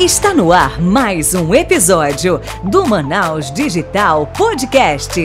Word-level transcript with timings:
Está 0.00 0.34
no 0.34 0.50
ar 0.50 0.82
mais 0.82 1.34
um 1.34 1.54
episódio 1.54 2.40
do 2.64 2.84
Manaus 2.84 3.48
Digital 3.52 4.26
Podcast. 4.26 5.20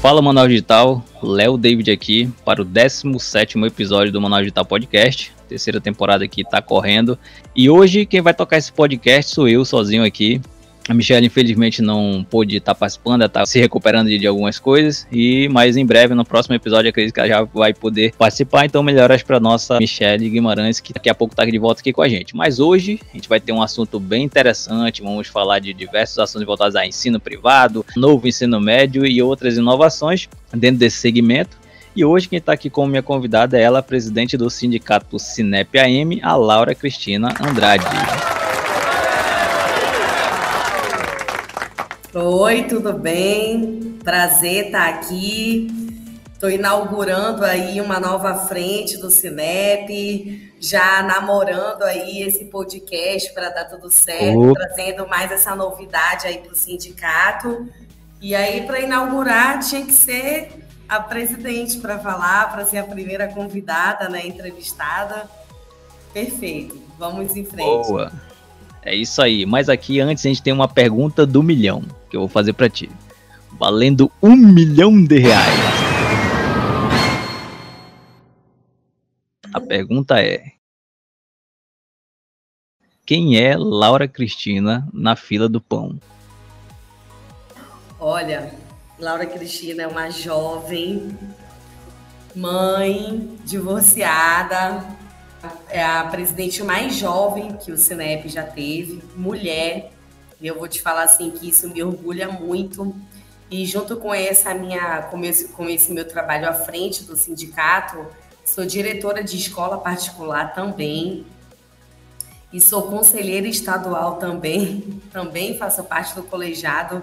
Fala 0.00 0.22
Manaus 0.22 0.48
Digital, 0.48 1.02
Léo 1.20 1.58
David 1.58 1.90
aqui 1.90 2.30
para 2.44 2.62
o 2.62 2.64
17º 2.64 3.66
episódio 3.66 4.12
do 4.12 4.20
Manaus 4.20 4.42
Digital 4.42 4.64
Podcast. 4.64 5.32
Terceira 5.48 5.80
temporada 5.80 6.24
aqui 6.24 6.42
está 6.42 6.62
correndo. 6.62 7.18
E 7.54 7.68
hoje 7.68 8.06
quem 8.06 8.20
vai 8.20 8.32
tocar 8.32 8.58
esse 8.58 8.72
podcast 8.72 9.34
sou 9.34 9.48
eu 9.48 9.64
sozinho 9.64 10.04
aqui. 10.04 10.40
A 10.86 10.92
Michelle, 10.92 11.26
infelizmente, 11.26 11.80
não 11.80 12.26
pôde 12.28 12.58
estar 12.58 12.74
participando, 12.74 13.22
ela 13.22 13.26
está 13.26 13.46
se 13.46 13.58
recuperando 13.58 14.08
de, 14.08 14.18
de, 14.18 14.26
algumas 14.26 14.58
coisas. 14.58 15.06
E 15.10 15.48
mais 15.48 15.78
em 15.78 15.86
breve, 15.86 16.14
no 16.14 16.26
próximo 16.26 16.54
episódio, 16.54 16.90
acredito 16.90 17.14
que 17.14 17.20
ela 17.20 17.28
já 17.28 17.42
vai 17.42 17.72
poder 17.72 18.12
participar. 18.18 18.66
Então, 18.66 18.82
melhoras 18.82 19.22
para 19.22 19.40
nossa 19.40 19.78
Michelle 19.78 20.28
Guimarães, 20.28 20.80
que 20.80 20.92
daqui 20.92 21.08
a 21.08 21.14
pouco 21.14 21.32
está 21.32 21.44
de 21.44 21.58
volta 21.58 21.80
aqui 21.80 21.92
com 21.92 22.02
a 22.02 22.08
gente. 22.08 22.36
Mas 22.36 22.60
hoje 22.60 23.00
a 23.12 23.16
gente 23.16 23.28
vai 23.28 23.40
ter 23.40 23.52
um 23.52 23.62
assunto 23.62 23.98
bem 23.98 24.24
interessante. 24.24 25.00
Vamos 25.00 25.26
falar 25.28 25.58
de 25.58 25.72
diversos 25.72 26.18
assuntos 26.18 26.46
voltados 26.46 26.76
a 26.76 26.86
ensino 26.86 27.18
privado, 27.18 27.84
novo 27.96 28.28
ensino 28.28 28.60
médio 28.60 29.06
e 29.06 29.22
outras 29.22 29.56
inovações 29.56 30.28
dentro 30.52 30.78
desse 30.78 30.98
segmento. 30.98 31.56
E 31.96 32.04
hoje 32.04 32.28
quem 32.28 32.38
está 32.38 32.52
aqui 32.52 32.68
como 32.68 32.88
minha 32.88 33.02
convidada 33.02 33.56
é 33.56 33.62
ela, 33.62 33.82
presidente 33.82 34.36
do 34.36 34.50
sindicato 34.50 35.18
Cinep 35.18 35.78
AM, 35.78 36.20
a 36.22 36.36
Laura 36.36 36.74
Cristina 36.74 37.28
Andrade. 37.40 37.84
Oi, 42.16 42.62
tudo 42.68 42.92
bem? 42.92 43.98
Prazer 44.04 44.66
estar 44.66 44.88
aqui. 44.88 45.66
Estou 46.32 46.48
inaugurando 46.48 47.44
aí 47.44 47.80
uma 47.80 47.98
nova 47.98 48.46
frente 48.46 48.96
do 48.98 49.10
Cinep, 49.10 50.54
já 50.60 51.02
namorando 51.02 51.82
aí 51.82 52.22
esse 52.22 52.44
podcast 52.44 53.34
para 53.34 53.48
dar 53.48 53.64
tudo 53.64 53.90
certo, 53.90 54.52
trazendo 54.52 55.08
mais 55.08 55.32
essa 55.32 55.56
novidade 55.56 56.28
aí 56.28 56.38
para 56.38 56.52
o 56.52 56.54
sindicato. 56.54 57.68
E 58.20 58.32
aí, 58.32 58.64
para 58.64 58.78
inaugurar, 58.78 59.58
tinha 59.58 59.84
que 59.84 59.92
ser 59.92 60.68
a 60.88 61.00
presidente 61.00 61.78
para 61.78 61.98
falar, 61.98 62.52
para 62.52 62.64
ser 62.64 62.78
a 62.78 62.84
primeira 62.84 63.26
convidada, 63.26 64.08
né, 64.08 64.24
entrevistada. 64.24 65.28
Perfeito. 66.12 66.80
Vamos 66.96 67.34
em 67.34 67.44
frente. 67.44 67.88
Boa. 67.88 68.12
É 68.84 68.94
isso 68.94 69.22
aí. 69.22 69.46
Mas 69.46 69.68
aqui 69.68 70.00
antes 70.00 70.24
a 70.24 70.28
gente 70.28 70.42
tem 70.42 70.52
uma 70.52 70.68
pergunta 70.68 71.24
do 71.24 71.42
milhão 71.42 71.82
que 72.10 72.16
eu 72.16 72.20
vou 72.20 72.28
fazer 72.28 72.52
para 72.52 72.68
ti. 72.68 72.90
Valendo 73.52 74.10
um 74.22 74.36
milhão 74.36 75.02
de 75.02 75.18
reais. 75.18 75.58
A 79.52 79.60
pergunta 79.60 80.20
é: 80.20 80.52
Quem 83.06 83.38
é 83.38 83.56
Laura 83.56 84.06
Cristina 84.06 84.86
na 84.92 85.16
fila 85.16 85.48
do 85.48 85.60
pão? 85.60 85.98
Olha, 87.98 88.52
Laura 88.98 89.24
Cristina 89.24 89.84
é 89.84 89.86
uma 89.86 90.10
jovem 90.10 91.16
mãe 92.34 93.38
divorciada, 93.44 94.84
é 95.68 95.84
a 95.84 96.04
presidente 96.04 96.62
mais 96.62 96.94
jovem 96.96 97.56
que 97.56 97.72
o 97.72 97.76
Cinep 97.76 98.28
já 98.28 98.42
teve, 98.42 99.02
mulher. 99.16 99.92
Eu 100.40 100.58
vou 100.58 100.68
te 100.68 100.82
falar 100.82 101.04
assim 101.04 101.30
que 101.30 101.48
isso 101.48 101.68
me 101.68 101.82
orgulha 101.82 102.28
muito. 102.28 102.94
E 103.50 103.64
junto 103.64 103.96
com 103.96 104.12
essa 104.12 104.54
minha, 104.54 105.02
com 105.02 105.22
esse, 105.24 105.48
com 105.48 105.68
esse 105.68 105.92
meu 105.92 106.06
trabalho 106.06 106.48
à 106.48 106.52
frente 106.52 107.04
do 107.04 107.16
sindicato, 107.16 108.06
sou 108.44 108.64
diretora 108.66 109.22
de 109.22 109.36
escola 109.36 109.78
particular 109.78 110.54
também. 110.54 111.26
E 112.52 112.60
sou 112.60 112.82
conselheira 112.82 113.46
estadual 113.46 114.16
também. 114.16 115.00
Também 115.12 115.58
faço 115.58 115.82
parte 115.82 116.14
do 116.14 116.22
colegiado 116.22 117.02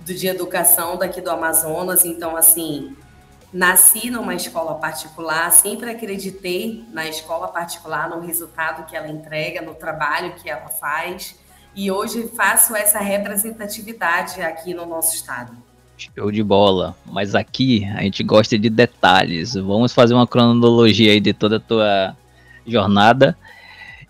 do 0.00 0.14
de 0.14 0.26
educação 0.26 0.98
daqui 0.98 1.20
do 1.22 1.30
Amazonas. 1.30 2.04
Então, 2.04 2.36
assim, 2.36 2.94
Nasci 3.54 4.10
numa 4.10 4.34
escola 4.34 4.74
particular, 4.74 5.48
sempre 5.52 5.88
acreditei 5.88 6.84
na 6.92 7.06
escola 7.06 7.46
particular, 7.46 8.10
no 8.10 8.18
resultado 8.18 8.84
que 8.84 8.96
ela 8.96 9.06
entrega, 9.06 9.62
no 9.62 9.76
trabalho 9.76 10.34
que 10.34 10.50
ela 10.50 10.66
faz, 10.66 11.38
e 11.72 11.88
hoje 11.88 12.26
faço 12.36 12.74
essa 12.74 12.98
representatividade 12.98 14.42
aqui 14.42 14.74
no 14.74 14.84
nosso 14.84 15.14
estado. 15.14 15.56
Show 15.96 16.32
de 16.32 16.42
bola. 16.42 16.96
Mas 17.06 17.36
aqui 17.36 17.84
a 17.94 18.02
gente 18.02 18.24
gosta 18.24 18.58
de 18.58 18.68
detalhes. 18.68 19.54
Vamos 19.54 19.92
fazer 19.92 20.14
uma 20.14 20.26
cronologia 20.26 21.12
aí 21.12 21.20
de 21.20 21.32
toda 21.32 21.58
a 21.58 21.60
tua 21.60 22.16
jornada 22.66 23.38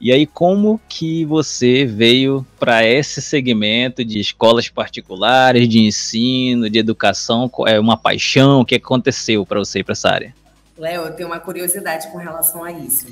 e 0.05 0.13
aí, 0.13 0.27
como 0.27 0.79
que 0.87 1.25
você 1.25 1.87
veio 1.87 2.47
para 2.61 2.85
esse 2.85 3.23
segmento 3.23 4.05
de 4.05 4.21
escolas 4.21 4.69
particulares, 4.69 5.67
de 5.67 5.81
ensino, 5.81 6.69
de 6.69 6.79
educação? 6.79 7.51
É 7.67 7.81
uma 7.81 7.97
paixão? 7.97 8.61
O 8.61 8.67
que 8.67 8.75
aconteceu 8.75 9.47
para 9.47 9.59
você 9.59 9.79
ir 9.79 9.83
para 9.83 9.93
essa 9.93 10.11
área? 10.11 10.35
Léo, 10.77 11.05
eu 11.05 11.17
tenho 11.17 11.31
uma 11.31 11.41
curiosidade 11.41 12.09
com 12.13 12.19
relação 12.19 12.63
a 12.63 12.71
isso. 12.71 13.07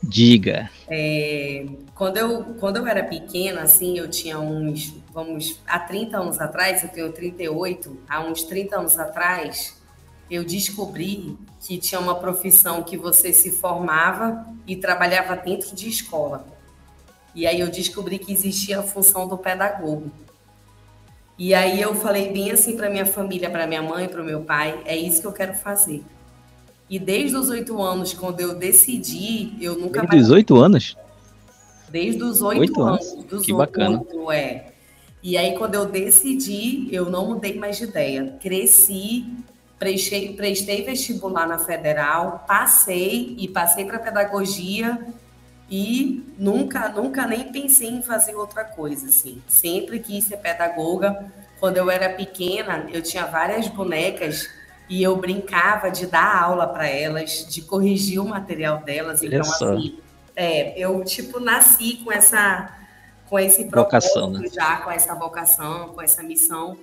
Diga. 0.00 0.70
É, 0.88 1.66
quando, 1.96 2.16
eu, 2.16 2.44
quando 2.60 2.76
eu 2.76 2.86
era 2.86 3.02
pequena, 3.02 3.62
assim, 3.62 3.98
eu 3.98 4.08
tinha 4.08 4.38
uns, 4.38 4.94
vamos, 5.12 5.58
há 5.66 5.80
30 5.80 6.16
anos 6.16 6.40
atrás, 6.40 6.80
eu 6.84 6.90
tenho 6.90 7.10
38, 7.10 7.98
há 8.08 8.20
uns 8.20 8.44
30 8.44 8.78
anos 8.78 8.96
atrás, 8.96 9.76
eu 10.30 10.44
descobri 10.44 11.36
que 11.60 11.78
tinha 11.78 12.00
uma 12.00 12.14
profissão 12.16 12.82
que 12.82 12.96
você 12.96 13.32
se 13.32 13.50
formava 13.50 14.46
e 14.66 14.76
trabalhava 14.76 15.36
dentro 15.36 15.74
de 15.74 15.88
escola. 15.88 16.46
E 17.34 17.46
aí 17.46 17.60
eu 17.60 17.70
descobri 17.70 18.18
que 18.18 18.32
existia 18.32 18.80
a 18.80 18.82
função 18.82 19.28
do 19.28 19.36
pedagogo. 19.36 20.10
E 21.38 21.52
aí 21.52 21.80
eu 21.80 21.94
falei 21.94 22.32
bem 22.32 22.50
assim 22.50 22.76
para 22.76 22.88
minha 22.88 23.04
família, 23.04 23.50
para 23.50 23.66
minha 23.66 23.82
mãe, 23.82 24.08
para 24.08 24.22
o 24.22 24.24
meu 24.24 24.40
pai, 24.40 24.80
é 24.86 24.96
isso 24.96 25.20
que 25.20 25.26
eu 25.26 25.32
quero 25.32 25.54
fazer. 25.54 26.02
E 26.88 26.98
desde 26.98 27.36
os 27.36 27.50
oito 27.50 27.80
anos, 27.82 28.14
quando 28.14 28.40
eu 28.40 28.54
decidi, 28.54 29.52
eu 29.60 29.76
nunca 29.76 30.00
desde 30.00 30.16
mais... 30.16 30.26
os 30.26 30.30
oito 30.30 30.56
anos? 30.56 30.96
Desde 31.90 32.22
os 32.22 32.40
oito 32.40 32.82
anos. 32.82 33.12
anos. 33.12 33.24
Dos 33.24 33.44
que 33.44 33.52
bacana. 33.52 33.98
8, 33.98 34.32
é. 34.32 34.72
E 35.22 35.36
aí, 35.36 35.56
quando 35.58 35.74
eu 35.74 35.86
decidi, 35.86 36.88
eu 36.92 37.10
não 37.10 37.26
mudei 37.26 37.58
mais 37.58 37.78
de 37.78 37.84
ideia. 37.84 38.38
Cresci, 38.40 39.26
prestei, 39.78 40.34
prestei 40.34 40.82
vestibular 40.82 41.46
na 41.46 41.58
federal, 41.58 42.44
passei 42.46 43.34
e 43.38 43.48
passei 43.48 43.84
para 43.84 43.98
pedagogia 43.98 45.06
e 45.68 46.24
nunca, 46.38 46.88
nunca 46.88 47.26
nem 47.26 47.50
pensei 47.50 47.88
em 47.88 48.02
fazer 48.02 48.34
outra 48.34 48.64
coisa, 48.64 49.08
assim. 49.08 49.42
Sempre 49.48 49.98
quis 49.98 50.24
ser 50.24 50.36
pedagoga. 50.38 51.32
Quando 51.58 51.76
eu 51.76 51.90
era 51.90 52.10
pequena, 52.10 52.86
eu 52.92 53.02
tinha 53.02 53.26
várias 53.26 53.66
bonecas 53.68 54.48
e 54.88 55.02
eu 55.02 55.16
brincava 55.16 55.90
de 55.90 56.06
dar 56.06 56.42
aula 56.42 56.68
para 56.68 56.86
elas, 56.86 57.46
de 57.48 57.62
corrigir 57.62 58.20
o 58.20 58.28
material 58.28 58.78
delas. 58.78 59.22
Então, 59.22 59.40
assim, 59.40 59.98
é, 60.36 60.78
eu 60.78 61.02
tipo 61.04 61.40
nasci 61.40 62.00
com 62.04 62.12
essa 62.12 62.72
com 63.28 63.38
esse 63.38 63.64
propósito 63.64 64.20
vocação, 64.20 64.30
né? 64.30 64.48
já, 64.52 64.76
com 64.76 64.90
essa 64.90 65.14
vocação, 65.14 65.88
com 65.88 66.00
essa 66.00 66.22
missão. 66.22 66.78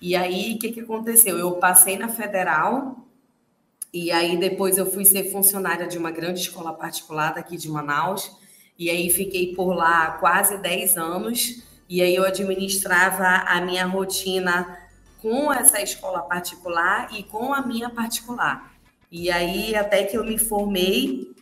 E 0.00 0.14
aí, 0.14 0.54
o 0.54 0.58
que, 0.58 0.72
que 0.72 0.80
aconteceu? 0.80 1.38
Eu 1.38 1.52
passei 1.52 1.96
na 1.96 2.08
federal, 2.08 2.96
e 3.92 4.10
aí 4.10 4.36
depois 4.36 4.76
eu 4.76 4.90
fui 4.90 5.04
ser 5.04 5.30
funcionária 5.30 5.86
de 5.86 5.96
uma 5.96 6.10
grande 6.10 6.40
escola 6.40 6.72
particular 6.72 7.34
daqui 7.34 7.56
de 7.56 7.68
Manaus, 7.68 8.30
e 8.78 8.90
aí 8.90 9.08
fiquei 9.10 9.54
por 9.54 9.72
lá 9.74 10.12
quase 10.12 10.58
10 10.58 10.96
anos, 10.98 11.62
e 11.88 12.02
aí 12.02 12.14
eu 12.14 12.24
administrava 12.24 13.26
a 13.26 13.60
minha 13.60 13.86
rotina 13.86 14.78
com 15.22 15.52
essa 15.52 15.80
escola 15.80 16.20
particular 16.20 17.08
e 17.12 17.22
com 17.22 17.54
a 17.54 17.62
minha 17.62 17.88
particular. 17.88 18.72
E 19.10 19.30
aí 19.30 19.74
até 19.74 20.04
que 20.04 20.16
eu 20.16 20.24
me 20.24 20.36
formei 20.36 21.34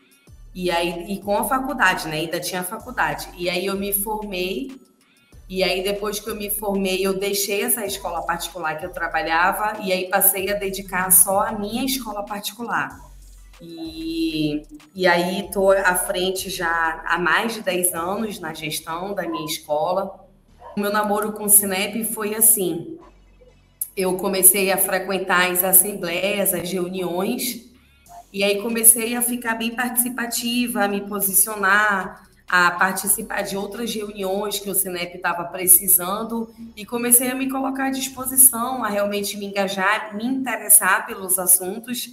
e 0.54 0.70
aí 0.70 1.12
e 1.12 1.20
com 1.20 1.36
a 1.36 1.44
faculdade, 1.44 2.06
né? 2.08 2.18
Ainda 2.18 2.38
tinha 2.38 2.62
faculdade. 2.62 3.28
E 3.36 3.48
aí 3.50 3.66
eu 3.66 3.76
me 3.76 3.92
formei 3.92 4.80
e 5.48 5.62
aí, 5.62 5.82
depois 5.82 6.18
que 6.18 6.28
eu 6.28 6.34
me 6.34 6.50
formei, 6.50 7.06
eu 7.06 7.18
deixei 7.18 7.62
essa 7.62 7.84
escola 7.84 8.22
particular 8.22 8.78
que 8.78 8.86
eu 8.86 8.92
trabalhava 8.92 9.80
e 9.82 9.92
aí 9.92 10.08
passei 10.08 10.50
a 10.50 10.54
dedicar 10.54 11.10
só 11.10 11.40
a 11.40 11.52
minha 11.52 11.84
escola 11.84 12.24
particular. 12.24 12.98
E, 13.60 14.62
e 14.94 15.06
aí 15.06 15.46
estou 15.46 15.72
à 15.72 15.94
frente 15.94 16.50
já 16.50 17.02
há 17.06 17.18
mais 17.18 17.54
de 17.54 17.60
10 17.60 17.94
anos 17.94 18.38
na 18.40 18.54
gestão 18.54 19.14
da 19.14 19.28
minha 19.28 19.44
escola. 19.44 20.26
O 20.76 20.80
meu 20.80 20.90
namoro 20.90 21.32
com 21.32 21.44
o 21.44 21.48
Cinep 21.48 22.04
foi 22.04 22.34
assim. 22.34 22.98
Eu 23.96 24.16
comecei 24.16 24.72
a 24.72 24.78
frequentar 24.78 25.50
as 25.50 25.62
assembleias, 25.62 26.52
as 26.52 26.72
reuniões, 26.72 27.64
e 28.32 28.42
aí 28.42 28.60
comecei 28.60 29.14
a 29.14 29.22
ficar 29.22 29.54
bem 29.54 29.76
participativa, 29.76 30.82
a 30.82 30.88
me 30.88 31.02
posicionar, 31.02 32.28
a 32.48 32.70
participar 32.72 33.42
de 33.42 33.56
outras 33.56 33.94
reuniões 33.94 34.58
que 34.58 34.68
o 34.68 34.74
Cinep 34.74 35.16
estava 35.16 35.44
precisando 35.44 36.52
e 36.76 36.84
comecei 36.84 37.30
a 37.30 37.34
me 37.34 37.50
colocar 37.50 37.86
à 37.86 37.90
disposição, 37.90 38.84
a 38.84 38.88
realmente 38.88 39.36
me 39.36 39.46
engajar, 39.46 40.14
me 40.14 40.24
interessar 40.24 41.06
pelos 41.06 41.38
assuntos. 41.38 42.10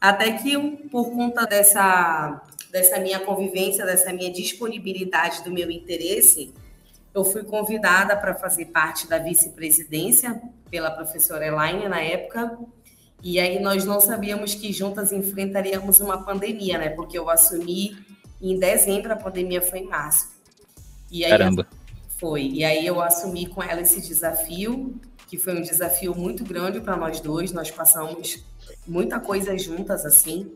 Até 0.00 0.32
que, 0.32 0.58
por 0.90 1.10
conta 1.10 1.46
dessa, 1.46 2.42
dessa 2.70 3.00
minha 3.00 3.20
convivência, 3.20 3.86
dessa 3.86 4.12
minha 4.12 4.32
disponibilidade, 4.32 5.42
do 5.42 5.50
meu 5.50 5.70
interesse, 5.70 6.52
eu 7.14 7.24
fui 7.24 7.42
convidada 7.44 8.16
para 8.16 8.34
fazer 8.34 8.66
parte 8.66 9.08
da 9.08 9.18
vice-presidência 9.18 10.40
pela 10.70 10.90
professora 10.90 11.46
Elaine 11.46 11.88
na 11.88 12.00
época. 12.00 12.58
E 13.22 13.40
aí 13.40 13.58
nós 13.58 13.84
não 13.84 14.00
sabíamos 14.00 14.54
que 14.54 14.72
juntas 14.72 15.12
enfrentaríamos 15.12 15.98
uma 15.98 16.24
pandemia, 16.24 16.78
né? 16.78 16.90
Porque 16.90 17.18
eu 17.18 17.28
assumi 17.28 17.96
em 18.40 18.58
dezembro, 18.58 19.12
a 19.12 19.16
pandemia 19.16 19.60
foi 19.60 19.80
em 19.80 19.86
março. 19.86 20.28
E 21.10 21.24
aí, 21.24 21.30
Caramba. 21.30 21.66
Foi. 22.18 22.42
E 22.42 22.64
aí 22.64 22.86
eu 22.86 23.00
assumi 23.00 23.46
com 23.46 23.62
ela 23.62 23.80
esse 23.80 24.00
desafio, 24.00 24.94
que 25.26 25.38
foi 25.38 25.56
um 25.56 25.62
desafio 25.62 26.14
muito 26.14 26.44
grande 26.44 26.80
para 26.80 26.96
nós 26.96 27.20
dois. 27.20 27.52
Nós 27.52 27.70
passamos 27.70 28.44
muita 28.86 29.20
coisa 29.20 29.56
juntas 29.56 30.04
assim. 30.04 30.52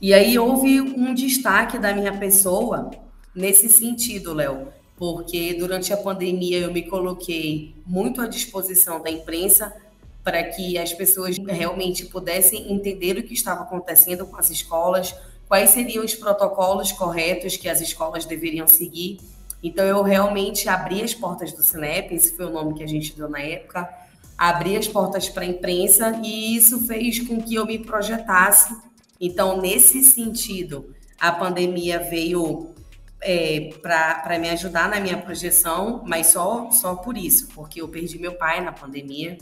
E 0.00 0.14
aí 0.14 0.38
houve 0.38 0.80
um 0.80 1.14
destaque 1.14 1.78
da 1.78 1.92
minha 1.92 2.16
pessoa 2.16 2.90
nesse 3.34 3.68
sentido, 3.68 4.32
Léo, 4.32 4.68
porque 4.96 5.54
durante 5.54 5.92
a 5.92 5.96
pandemia 5.96 6.58
eu 6.58 6.72
me 6.72 6.82
coloquei 6.82 7.74
muito 7.86 8.20
à 8.20 8.26
disposição 8.26 9.02
da 9.02 9.10
imprensa 9.10 9.74
para 10.22 10.44
que 10.44 10.76
as 10.76 10.92
pessoas 10.92 11.36
realmente 11.38 12.04
pudessem 12.06 12.72
entender 12.72 13.16
o 13.16 13.22
que 13.22 13.32
estava 13.32 13.62
acontecendo 13.62 14.26
com 14.26 14.36
as 14.36 14.50
escolas, 14.50 15.14
quais 15.48 15.70
seriam 15.70 16.04
os 16.04 16.14
protocolos 16.14 16.92
corretos 16.92 17.56
que 17.56 17.68
as 17.68 17.80
escolas 17.80 18.24
deveriam 18.24 18.68
seguir. 18.68 19.18
Então 19.62 19.84
eu 19.84 20.02
realmente 20.02 20.68
abri 20.68 21.02
as 21.02 21.14
portas 21.14 21.52
do 21.52 21.62
Cinep, 21.62 22.14
esse 22.14 22.36
foi 22.36 22.46
o 22.46 22.50
nome 22.50 22.74
que 22.74 22.84
a 22.84 22.86
gente 22.86 23.16
deu 23.16 23.28
na 23.28 23.40
época, 23.40 23.88
abri 24.36 24.76
as 24.76 24.86
portas 24.86 25.28
para 25.28 25.42
a 25.42 25.46
imprensa 25.46 26.20
e 26.22 26.54
isso 26.54 26.86
fez 26.86 27.26
com 27.26 27.42
que 27.42 27.56
eu 27.56 27.66
me 27.66 27.78
projetasse. 27.78 28.76
Então, 29.20 29.60
nesse 29.60 30.04
sentido, 30.04 30.94
a 31.20 31.32
pandemia 31.32 31.98
veio 31.98 32.72
é, 33.20 33.70
para 33.82 34.38
me 34.38 34.48
ajudar 34.50 34.88
na 34.88 35.00
minha 35.00 35.18
projeção, 35.18 36.04
mas 36.06 36.28
só, 36.28 36.70
só 36.70 36.94
por 36.94 37.16
isso, 37.18 37.48
porque 37.52 37.80
eu 37.80 37.88
perdi 37.88 38.16
meu 38.16 38.34
pai 38.34 38.60
na 38.60 38.70
pandemia. 38.70 39.38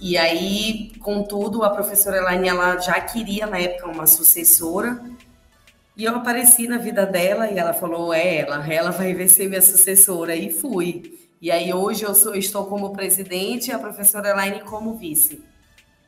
E 0.00 0.16
aí, 0.16 0.92
contudo, 1.00 1.62
a 1.62 1.70
professora 1.70 2.18
Elaine 2.18 2.48
ela 2.48 2.78
já 2.78 3.00
queria 3.00 3.46
na 3.46 3.58
época 3.58 3.88
uma 3.88 4.06
sucessora. 4.06 5.00
E 6.00 6.04
eu 6.04 6.16
apareci 6.16 6.66
na 6.66 6.78
vida 6.78 7.04
dela 7.04 7.50
e 7.50 7.58
ela 7.58 7.74
falou: 7.74 8.14
é, 8.14 8.38
ela, 8.38 8.66
ela 8.72 8.90
vai 8.90 9.28
ser 9.28 9.50
minha 9.50 9.60
sucessora. 9.60 10.34
E 10.34 10.50
fui. 10.50 11.18
E 11.42 11.50
aí 11.50 11.74
hoje 11.74 12.04
eu 12.04 12.14
sou, 12.14 12.34
estou 12.34 12.64
como 12.64 12.94
presidente 12.94 13.68
e 13.68 13.72
a 13.74 13.78
professora 13.78 14.30
Elaine 14.30 14.60
como 14.60 14.96
vice. 14.96 15.42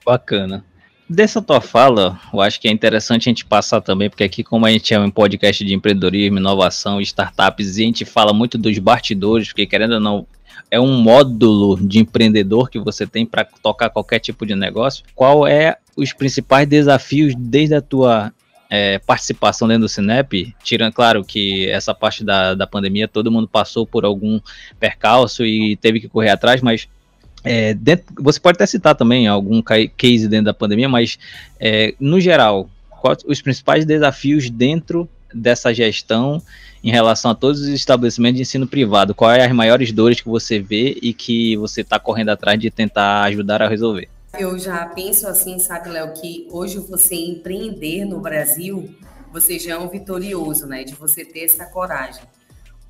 Bacana. 0.02 0.64
Dessa 1.06 1.42
tua 1.42 1.60
fala, 1.60 2.18
eu 2.32 2.40
acho 2.40 2.58
que 2.58 2.68
é 2.68 2.70
interessante 2.70 3.28
a 3.28 3.30
gente 3.30 3.44
passar 3.44 3.82
também, 3.82 4.08
porque 4.08 4.24
aqui, 4.24 4.42
como 4.42 4.64
a 4.64 4.70
gente 4.70 4.94
é 4.94 4.98
um 4.98 5.10
podcast 5.10 5.62
de 5.62 5.74
empreendedorismo, 5.74 6.38
inovação, 6.38 6.98
startups, 6.98 7.76
e 7.76 7.82
a 7.82 7.84
gente 7.84 8.06
fala 8.06 8.32
muito 8.32 8.56
dos 8.56 8.78
bastidores, 8.78 9.48
porque 9.48 9.66
querendo 9.66 9.96
ou 9.96 10.00
não, 10.00 10.26
é 10.70 10.80
um 10.80 10.96
módulo 11.02 11.76
de 11.86 11.98
empreendedor 11.98 12.70
que 12.70 12.78
você 12.78 13.06
tem 13.06 13.26
para 13.26 13.44
tocar 13.44 13.90
qualquer 13.90 14.20
tipo 14.20 14.46
de 14.46 14.54
negócio. 14.54 15.04
Qual 15.14 15.46
é 15.46 15.76
os 15.94 16.14
principais 16.14 16.66
desafios 16.66 17.34
desde 17.36 17.74
a 17.74 17.82
tua 17.82 18.32
é, 18.74 18.98
participação 19.00 19.69
dentro 19.69 19.82
do 19.82 19.88
Cinep, 19.88 20.56
tirando, 20.64 20.94
claro, 20.94 21.22
que 21.22 21.69
essa 21.69 21.94
parte 21.94 22.24
da, 22.24 22.54
da 22.54 22.66
pandemia 22.66 23.06
todo 23.06 23.30
mundo 23.30 23.46
passou 23.46 23.86
por 23.86 24.02
algum 24.02 24.40
percalço 24.80 25.44
e 25.44 25.76
teve 25.76 26.00
que 26.00 26.08
correr 26.08 26.30
atrás, 26.30 26.62
mas 26.62 26.88
é, 27.44 27.74
dentro, 27.74 28.06
você 28.19 28.40
pode 28.40 28.56
até 28.56 28.64
citar 28.64 28.94
também 28.94 29.26
algum 29.26 29.60
case 29.94 30.26
dentro 30.26 30.46
da 30.46 30.54
pandemia, 30.54 30.88
mas 30.88 31.19
é, 31.60 31.94
no 32.00 32.19
geral, 32.19 32.70
quais 32.88 33.19
os 33.26 33.42
principais 33.42 33.84
desafios 33.84 34.48
dentro 34.48 35.06
dessa 35.34 35.75
gestão 35.75 36.40
em 36.82 36.90
relação 36.90 37.32
a 37.32 37.34
todos 37.34 37.60
os 37.60 37.68
estabelecimentos 37.68 38.36
de 38.36 38.42
ensino 38.42 38.66
privado? 38.66 39.14
Quais 39.14 39.44
as 39.44 39.52
maiores 39.52 39.92
dores 39.92 40.22
que 40.22 40.30
você 40.30 40.58
vê 40.58 40.96
e 41.02 41.12
que 41.12 41.58
você 41.58 41.82
está 41.82 41.98
correndo 41.98 42.30
atrás 42.30 42.58
de 42.58 42.70
tentar 42.70 43.25
ajudar 43.25 43.60
a 43.60 43.68
resolver? 43.68 44.08
Eu 44.38 44.58
já 44.58 44.87
penso 44.87 45.29
assim, 45.29 45.58
sabe, 45.58 45.90
Léo, 45.90 46.14
que 46.14 46.49
hoje 46.50 46.79
você 46.79 47.14
empreender 47.14 48.05
no 48.06 48.19
Brasil, 48.19 48.94
você 49.31 49.58
já 49.58 49.75
é 49.75 49.79
um 49.79 49.88
vitorioso, 49.88 50.67
né? 50.67 50.84
De 50.84 50.94
você 50.94 51.25
ter 51.25 51.44
essa 51.44 51.67
coragem. 51.67 52.23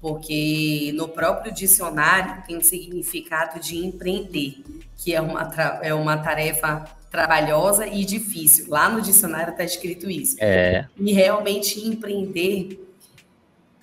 Porque 0.00 0.93
no 0.94 1.09
próprio 1.09 1.53
dicionário 1.53 2.43
tem 2.47 2.56
o 2.56 2.65
significado 2.65 3.61
de 3.61 3.77
empreender, 3.77 4.62
que 4.97 5.15
é 5.15 5.21
uma, 5.21 5.43
é 5.83 5.93
uma 5.93 6.17
tarefa 6.17 6.85
trabalhosa 7.11 7.87
e 7.87 8.05
difícil. 8.05 8.67
Lá 8.69 8.88
no 8.88 9.03
dicionário 9.03 9.50
está 9.50 9.65
escrito 9.65 10.09
isso. 10.09 10.37
É. 10.41 10.87
E 10.97 11.12
realmente 11.12 11.85
empreender 11.87 12.88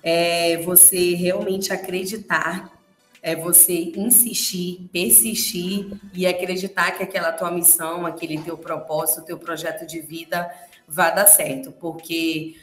é 0.02 0.56
você 0.58 1.14
realmente 1.14 1.72
acreditar 1.72 2.79
é 3.22 3.36
você 3.36 3.92
insistir, 3.96 4.88
persistir 4.92 5.92
e 6.14 6.26
acreditar 6.26 6.92
que 6.92 7.02
aquela 7.02 7.32
tua 7.32 7.50
missão, 7.50 8.06
aquele 8.06 8.38
teu 8.40 8.56
propósito, 8.56 9.24
teu 9.24 9.38
projeto 9.38 9.86
de 9.86 10.00
vida 10.00 10.50
vai 10.88 11.14
dar 11.14 11.26
certo, 11.26 11.70
porque 11.72 12.56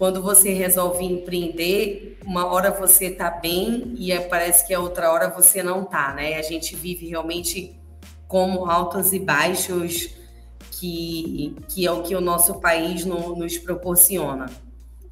quando 0.00 0.22
você 0.22 0.52
resolve 0.52 1.04
empreender, 1.04 2.18
uma 2.24 2.46
hora 2.46 2.70
você 2.70 3.06
está 3.06 3.30
bem 3.30 3.94
e 3.98 4.10
é, 4.10 4.20
parece 4.20 4.66
que 4.66 4.72
a 4.72 4.80
outra 4.80 5.12
hora 5.12 5.28
você 5.28 5.62
não 5.62 5.82
está, 5.82 6.14
né? 6.14 6.36
A 6.36 6.42
gente 6.42 6.74
vive 6.74 7.06
realmente 7.06 7.78
como 8.26 8.64
altos 8.64 9.12
e 9.12 9.18
baixos 9.18 10.08
que, 10.70 11.54
que 11.68 11.86
é 11.86 11.92
o 11.92 12.02
que 12.02 12.14
o 12.14 12.20
nosso 12.20 12.60
país 12.60 13.04
no, 13.04 13.36
nos 13.36 13.58
proporciona. 13.58 14.46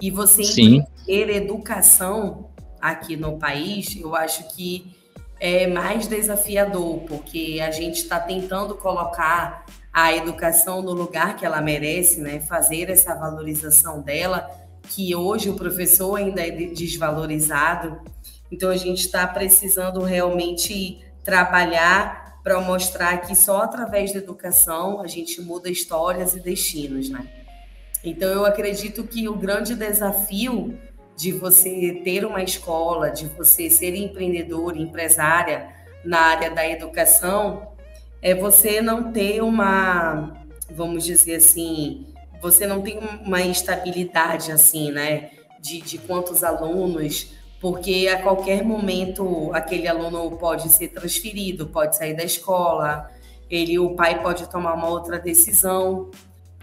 E 0.01 0.11
você 0.11 0.43
empreender 0.43 1.37
educação 1.37 2.49
aqui 2.81 3.17
no 3.17 3.39
país, 3.39 3.97
eu 3.97 4.15
acho 4.15 4.49
que 4.55 4.97
é 5.41 5.67
mais 5.67 6.07
desafiador, 6.07 7.01
porque 7.01 7.61
a 7.63 7.71
gente 7.71 8.03
está 8.03 8.19
tentando 8.19 8.75
colocar 8.75 9.65
a 9.93 10.13
educação 10.13 10.83
no 10.83 10.93
lugar 10.93 11.37
que 11.37 11.47
ela 11.47 11.61
merece, 11.61 12.21
né? 12.21 12.41
Fazer 12.41 12.91
essa 12.91 13.15
valorização 13.15 14.01
dela, 14.01 14.49
que 14.89 15.15
hoje 15.15 15.51
o 15.51 15.55
professor 15.55 16.17
ainda 16.17 16.47
é 16.47 16.51
desvalorizado. 16.51 18.01
Então 18.51 18.71
a 18.71 18.77
gente 18.77 19.01
está 19.01 19.27
precisando 19.27 20.03
realmente 20.03 21.05
trabalhar 21.23 22.41
para 22.43 22.61
mostrar 22.61 23.19
que 23.19 23.35
só 23.35 23.63
através 23.63 24.13
da 24.13 24.19
educação 24.19 25.03
a 25.03 25.07
gente 25.07 25.41
muda 25.43 25.69
histórias 25.69 26.35
e 26.35 26.41
destinos, 26.41 27.11
né? 27.11 27.29
Então 28.03 28.29
eu 28.29 28.47
acredito 28.47 29.05
que 29.05 29.29
o 29.29 29.37
grande 29.37 29.75
desafio 29.75 30.79
de 31.19 31.33
você 31.33 32.01
ter 32.05 32.25
uma 32.25 32.45
escola, 32.45 33.11
de 33.11 33.27
você 33.27 33.69
ser 33.69 33.93
empreendedor, 33.97 34.77
empresária 34.77 35.69
na 36.05 36.21
área 36.21 36.49
da 36.49 36.65
educação, 36.65 37.73
é 38.23 38.37
você 38.37 38.81
não 38.81 39.11
ter 39.11 39.43
uma, 39.43 40.33
vamos 40.71 41.05
dizer 41.05 41.35
assim, 41.35 42.07
você 42.41 42.69
não 42.69 42.81
tem 42.81 43.01
uma 43.27 43.43
estabilidade 43.43 44.53
assim, 44.53 44.93
né? 44.93 45.31
De, 45.59 45.81
de 45.81 45.99
quantos 45.99 46.45
alunos, 46.45 47.33
porque 47.61 48.09
a 48.09 48.23
qualquer 48.23 48.63
momento 48.63 49.51
aquele 49.53 49.89
aluno 49.89 50.39
pode 50.39 50.69
ser 50.69 50.87
transferido, 50.87 51.67
pode 51.67 51.97
sair 51.97 52.15
da 52.15 52.23
escola, 52.23 53.11
ele, 53.51 53.77
o 53.77 53.97
pai 53.97 54.23
pode 54.23 54.49
tomar 54.49 54.75
uma 54.75 54.89
outra 54.89 55.19
decisão. 55.19 56.13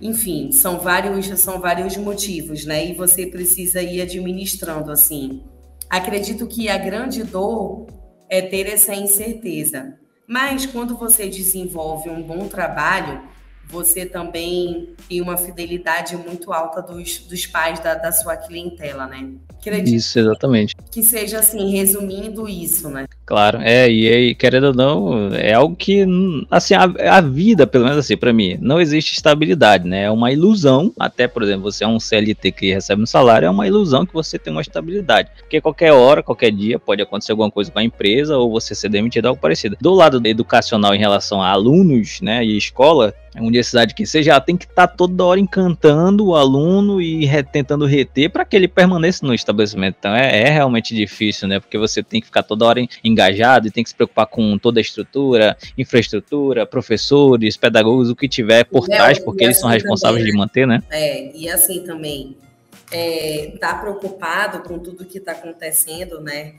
Enfim, 0.01 0.51
são 0.51 0.79
vários, 0.79 1.27
são 1.39 1.59
vários 1.59 1.95
motivos, 1.95 2.65
né? 2.65 2.85
E 2.87 2.93
você 2.93 3.27
precisa 3.27 3.81
ir 3.81 4.01
administrando 4.01 4.91
assim. 4.91 5.43
Acredito 5.89 6.47
que 6.47 6.67
a 6.67 6.77
grande 6.77 7.23
dor 7.23 7.87
é 8.29 8.41
ter 8.41 8.67
essa 8.67 8.93
incerteza. 8.93 9.97
Mas 10.27 10.65
quando 10.65 10.97
você 10.97 11.29
desenvolve 11.29 12.09
um 12.09 12.21
bom 12.21 12.47
trabalho, 12.47 13.21
você 13.69 14.05
também 14.05 14.89
tem 15.09 15.21
uma 15.21 15.37
fidelidade 15.37 16.15
muito 16.15 16.53
alta 16.53 16.81
dos, 16.81 17.19
dos 17.19 17.45
pais 17.45 17.79
da, 17.79 17.95
da 17.95 18.11
sua 18.11 18.37
clientela, 18.37 19.07
né? 19.07 19.29
Acredito 19.59 19.95
isso, 19.95 20.19
exatamente. 20.19 20.75
Que 20.91 21.01
seja 21.01 21.39
assim, 21.39 21.71
resumindo 21.71 22.47
isso, 22.47 22.89
né? 22.89 23.07
Claro, 23.25 23.59
é, 23.61 23.89
e 23.89 24.07
aí, 24.07 24.35
querendo 24.35 24.67
ou 24.67 24.73
não, 24.75 25.33
é 25.33 25.53
algo 25.53 25.75
que, 25.75 26.05
assim, 26.51 26.75
a, 26.75 26.83
a 27.17 27.21
vida, 27.21 27.65
pelo 27.65 27.85
menos 27.85 27.97
assim, 27.97 28.15
para 28.15 28.31
mim, 28.31 28.57
não 28.61 28.79
existe 28.79 29.13
estabilidade, 29.13 29.87
né? 29.87 30.03
É 30.03 30.11
uma 30.11 30.31
ilusão, 30.31 30.93
até, 30.99 31.27
por 31.27 31.41
exemplo, 31.41 31.63
você 31.63 31.83
é 31.83 31.87
um 31.87 31.99
CLT 31.99 32.51
que 32.51 32.73
recebe 32.73 33.01
um 33.01 33.07
salário, 33.07 33.47
é 33.47 33.49
uma 33.49 33.65
ilusão 33.65 34.05
que 34.05 34.13
você 34.13 34.37
tem 34.37 34.53
uma 34.53 34.61
estabilidade. 34.61 35.31
Porque 35.39 35.59
qualquer 35.59 35.91
hora, 35.91 36.21
qualquer 36.21 36.51
dia, 36.51 36.77
pode 36.77 37.01
acontecer 37.01 37.31
alguma 37.31 37.49
coisa 37.49 37.71
com 37.71 37.79
a 37.79 37.83
empresa 37.83 38.37
ou 38.37 38.51
você 38.51 38.75
ser 38.75 38.89
demitido, 38.89 39.25
algo 39.25 39.41
parecido. 39.41 39.75
Do 39.81 39.93
lado 39.95 40.21
educacional 40.25 40.93
em 40.93 40.99
relação 40.99 41.41
a 41.41 41.49
alunos, 41.49 42.21
né, 42.21 42.45
e 42.45 42.55
escola, 42.55 43.15
universidade 43.41 43.93
que 43.93 44.05
seja, 44.05 44.39
tem 44.39 44.55
que 44.55 44.65
estar 44.65 44.87
tá 44.87 44.93
toda 44.95 45.23
hora 45.23 45.39
encantando 45.39 46.27
o 46.27 46.35
aluno 46.35 47.01
e 47.01 47.25
re, 47.25 47.43
tentando 47.43 47.85
reter 47.85 48.29
para 48.29 48.45
que 48.45 48.55
ele 48.55 48.67
permaneça 48.67 49.25
no 49.25 49.33
estabelecimento. 49.33 49.97
Então 49.99 50.15
é, 50.15 50.41
é, 50.41 50.49
realmente 50.49 50.95
difícil, 50.95 51.47
né? 51.47 51.59
Porque 51.59 51.77
você 51.77 52.01
tem 52.01 52.19
que 52.21 52.27
ficar 52.27 52.43
toda 52.43 52.65
hora 52.65 52.85
engajado 53.03 53.67
e 53.67 53.71
tem 53.71 53.83
que 53.83 53.89
se 53.89 53.95
preocupar 53.95 54.27
com 54.27 54.57
toda 54.57 54.79
a 54.79 54.81
estrutura, 54.81 55.57
infraestrutura, 55.77 56.65
professores, 56.65 57.57
pedagogos, 57.57 58.09
o 58.09 58.15
que 58.15 58.27
tiver 58.27 58.63
por 58.65 58.87
trás, 58.87 59.19
porque 59.19 59.43
eles 59.43 59.57
assim 59.57 59.61
são 59.61 59.69
responsáveis 59.69 60.21
também, 60.21 60.31
de 60.31 60.37
manter, 60.37 60.67
né? 60.67 60.83
É, 60.89 61.35
e 61.35 61.49
assim 61.49 61.81
também, 61.81 62.37
é, 62.91 63.53
tá 63.59 63.75
preocupado 63.75 64.59
com 64.67 64.79
tudo 64.79 65.05
que 65.05 65.17
está 65.17 65.33
acontecendo, 65.33 66.21
né? 66.21 66.53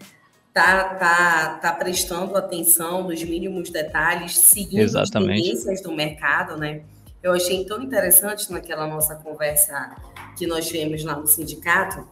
Tá, 0.56 0.94
tá, 0.94 1.58
tá 1.60 1.72
prestando 1.72 2.34
atenção 2.34 3.02
nos 3.02 3.22
mínimos 3.22 3.68
detalhes, 3.68 4.38
seguindo 4.38 4.80
Exatamente. 4.80 5.38
as 5.38 5.46
tendências 5.48 5.82
do 5.82 5.92
mercado, 5.92 6.56
né? 6.56 6.80
Eu 7.22 7.34
achei 7.34 7.62
tão 7.66 7.82
interessante 7.82 8.50
naquela 8.50 8.86
nossa 8.86 9.16
conversa 9.16 9.94
que 10.34 10.46
nós 10.46 10.66
tivemos 10.66 11.04
lá 11.04 11.14
no 11.14 11.26
sindicato, 11.26 12.08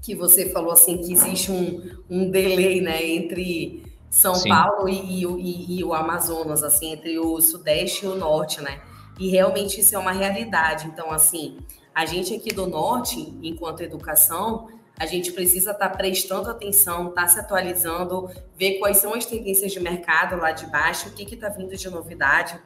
que 0.00 0.14
você 0.14 0.48
falou 0.50 0.70
assim 0.70 0.98
que 0.98 1.12
existe 1.12 1.50
um, 1.50 1.82
um 2.08 2.30
delay, 2.30 2.80
né, 2.80 3.04
entre 3.04 3.82
São 4.08 4.36
Sim. 4.36 4.48
Paulo 4.48 4.88
e, 4.88 5.24
e, 5.24 5.78
e, 5.80 5.82
o 5.82 5.92
Amazonas, 5.92 6.62
assim, 6.62 6.92
entre 6.92 7.18
o 7.18 7.40
Sudeste 7.40 8.04
e 8.04 8.08
o 8.08 8.14
Norte, 8.14 8.60
né? 8.60 8.80
E 9.18 9.28
realmente 9.28 9.80
isso 9.80 9.92
é 9.92 9.98
uma 9.98 10.12
realidade. 10.12 10.86
Então, 10.86 11.10
assim, 11.10 11.58
a 11.92 12.06
gente 12.06 12.32
aqui 12.32 12.54
do 12.54 12.68
Norte, 12.68 13.36
enquanto 13.42 13.80
educação, 13.80 14.68
a 14.98 15.06
gente 15.06 15.32
precisa 15.32 15.72
estar 15.72 15.88
tá 15.88 15.96
prestando 15.96 16.50
atenção, 16.50 17.08
estar 17.08 17.22
tá 17.22 17.28
se 17.28 17.38
atualizando, 17.38 18.30
ver 18.56 18.78
quais 18.78 18.98
são 18.98 19.14
as 19.14 19.26
tendências 19.26 19.72
de 19.72 19.80
mercado 19.80 20.36
lá 20.36 20.52
de 20.52 20.66
baixo, 20.66 21.08
o 21.08 21.12
que 21.12 21.34
está 21.34 21.48
vindo 21.48 21.76
de 21.76 21.90
novidade, 21.90 22.58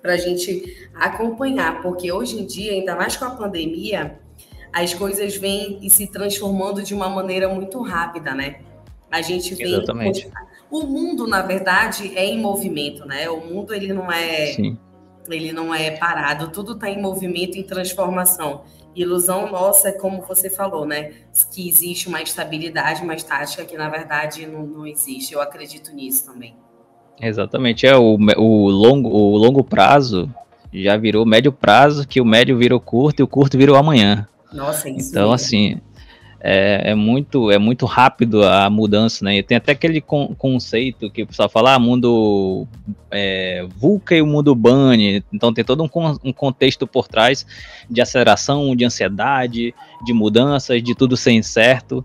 para 0.00 0.14
a 0.14 0.16
gente 0.16 0.88
acompanhar, 0.94 1.82
porque 1.82 2.10
hoje 2.10 2.40
em 2.40 2.46
dia, 2.46 2.72
ainda 2.72 2.96
mais 2.96 3.16
com 3.16 3.24
a 3.24 3.30
pandemia, 3.30 4.18
as 4.72 4.92
coisas 4.94 5.36
vêm 5.36 5.78
e 5.82 5.90
se 5.90 6.06
transformando 6.06 6.82
de 6.82 6.94
uma 6.94 7.08
maneira 7.08 7.48
muito 7.48 7.80
rápida, 7.80 8.34
né? 8.34 8.60
A 9.10 9.22
gente 9.22 9.54
vem. 9.54 9.72
Exatamente. 9.72 10.28
O 10.70 10.82
mundo, 10.82 11.26
na 11.26 11.42
verdade, 11.42 12.16
é 12.16 12.24
em 12.24 12.40
movimento, 12.40 13.06
né? 13.06 13.30
O 13.30 13.40
mundo 13.40 13.72
ele 13.72 13.92
não 13.92 14.10
é. 14.10 14.46
Sim 14.46 14.76
ele 15.32 15.52
não 15.52 15.74
é 15.74 15.90
parado, 15.92 16.48
tudo 16.48 16.72
está 16.72 16.90
em 16.90 17.00
movimento, 17.00 17.56
em 17.56 17.62
transformação. 17.62 18.64
Ilusão 18.94 19.50
nossa, 19.50 19.92
como 19.92 20.22
você 20.22 20.48
falou, 20.48 20.86
né? 20.86 21.12
Que 21.52 21.68
existe 21.68 22.08
uma 22.08 22.22
estabilidade, 22.22 23.02
uma 23.02 23.14
estática 23.14 23.64
que 23.64 23.76
na 23.76 23.88
verdade 23.88 24.46
não, 24.46 24.64
não 24.66 24.86
existe. 24.86 25.34
Eu 25.34 25.40
acredito 25.40 25.92
nisso 25.92 26.26
também. 26.26 26.54
Exatamente, 27.20 27.86
é 27.86 27.96
o, 27.96 28.16
o, 28.36 28.68
longo, 28.70 29.08
o 29.08 29.36
longo 29.36 29.62
prazo 29.62 30.28
já 30.72 30.96
virou 30.96 31.24
médio 31.24 31.52
prazo, 31.52 32.06
que 32.06 32.20
o 32.20 32.24
médio 32.24 32.56
virou 32.58 32.80
curto 32.80 33.20
e 33.20 33.22
o 33.22 33.28
curto 33.28 33.56
virou 33.56 33.76
amanhã. 33.76 34.26
Nossa, 34.52 34.88
isso 34.88 35.10
Então, 35.10 35.22
mesmo. 35.22 35.34
assim, 35.34 35.80
é, 36.46 36.90
é, 36.90 36.94
muito, 36.94 37.50
é 37.50 37.56
muito 37.56 37.86
rápido 37.86 38.44
a 38.44 38.68
mudança, 38.68 39.24
né? 39.24 39.38
E 39.38 39.42
tem 39.42 39.56
até 39.56 39.72
aquele 39.72 39.98
con 40.02 40.34
conceito 40.34 41.10
que 41.10 41.22
o 41.22 41.26
pessoal 41.26 41.48
fala, 41.48 41.72
ah, 41.72 41.78
mundo 41.78 42.68
é, 43.10 43.66
VUCA 43.78 44.14
e 44.16 44.20
o 44.20 44.26
mundo 44.26 44.54
BANI. 44.54 45.24
Então 45.32 45.54
tem 45.54 45.64
todo 45.64 45.82
um, 45.82 45.88
um, 46.22 46.34
contexto 46.34 46.86
por 46.86 47.08
trás 47.08 47.46
de 47.88 47.98
aceleração, 48.02 48.76
de 48.76 48.84
ansiedade, 48.84 49.74
de 50.04 50.12
mudanças, 50.12 50.82
de 50.82 50.94
tudo 50.94 51.16
ser 51.16 51.32
incerto. 51.32 52.04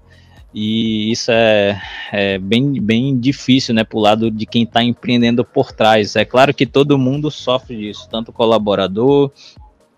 E 0.56 1.12
isso 1.12 1.32
é, 1.34 1.82
é 2.10 2.38
bem, 2.38 2.82
bem 2.82 3.20
difícil, 3.20 3.76
né, 3.76 3.86
o 3.92 4.00
lado 4.00 4.32
de 4.32 4.46
quem 4.46 4.64
está 4.64 4.82
empreendendo 4.82 5.44
por 5.44 5.74
trás. 5.74 6.16
É 6.16 6.24
claro 6.24 6.54
que 6.54 6.66
todo 6.66 6.98
mundo 6.98 7.30
sofre 7.30 7.76
disso, 7.76 8.08
tanto 8.10 8.30
o 8.30 8.34
colaborador 8.34 9.34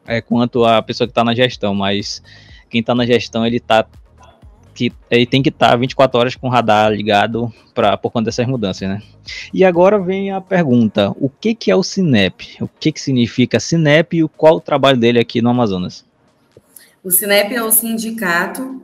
é, 0.07 0.19
quanto 0.19 0.65
a 0.65 0.81
pessoa 0.81 1.07
que 1.07 1.11
está 1.11 1.23
na 1.23 1.35
gestão, 1.35 1.75
mas 1.75 2.23
quem 2.71 2.81
está 2.81 2.95
na 2.95 3.05
gestão 3.05 3.45
ele 3.45 3.57
está 3.57 3.85
que 4.73 4.91
ele 5.09 5.25
tem 5.25 5.41
que 5.41 5.49
estar 5.49 5.71
tá 5.71 5.75
24 5.75 6.19
horas 6.19 6.35
com 6.35 6.47
o 6.47 6.49
radar 6.49 6.91
ligado 6.91 7.51
para 7.73 7.97
por 7.97 8.11
conta 8.11 8.25
dessas 8.25 8.47
mudanças, 8.47 8.87
né? 8.87 9.01
E 9.53 9.63
agora 9.63 9.99
vem 9.99 10.31
a 10.31 10.41
pergunta: 10.41 11.11
o 11.19 11.29
que 11.29 11.53
que 11.53 11.71
é 11.71 11.75
o 11.75 11.83
Cinep? 11.83 12.57
O 12.61 12.67
que 12.67 12.91
que 12.91 13.01
significa 13.01 13.59
Cinep 13.59 14.17
e 14.17 14.27
qual 14.29 14.55
o 14.55 14.61
trabalho 14.61 14.97
dele 14.97 15.19
aqui 15.19 15.41
no 15.41 15.49
Amazonas? 15.49 16.05
O 17.03 17.11
Cinep 17.11 17.53
é 17.53 17.63
o 17.63 17.71
sindicato 17.71 18.81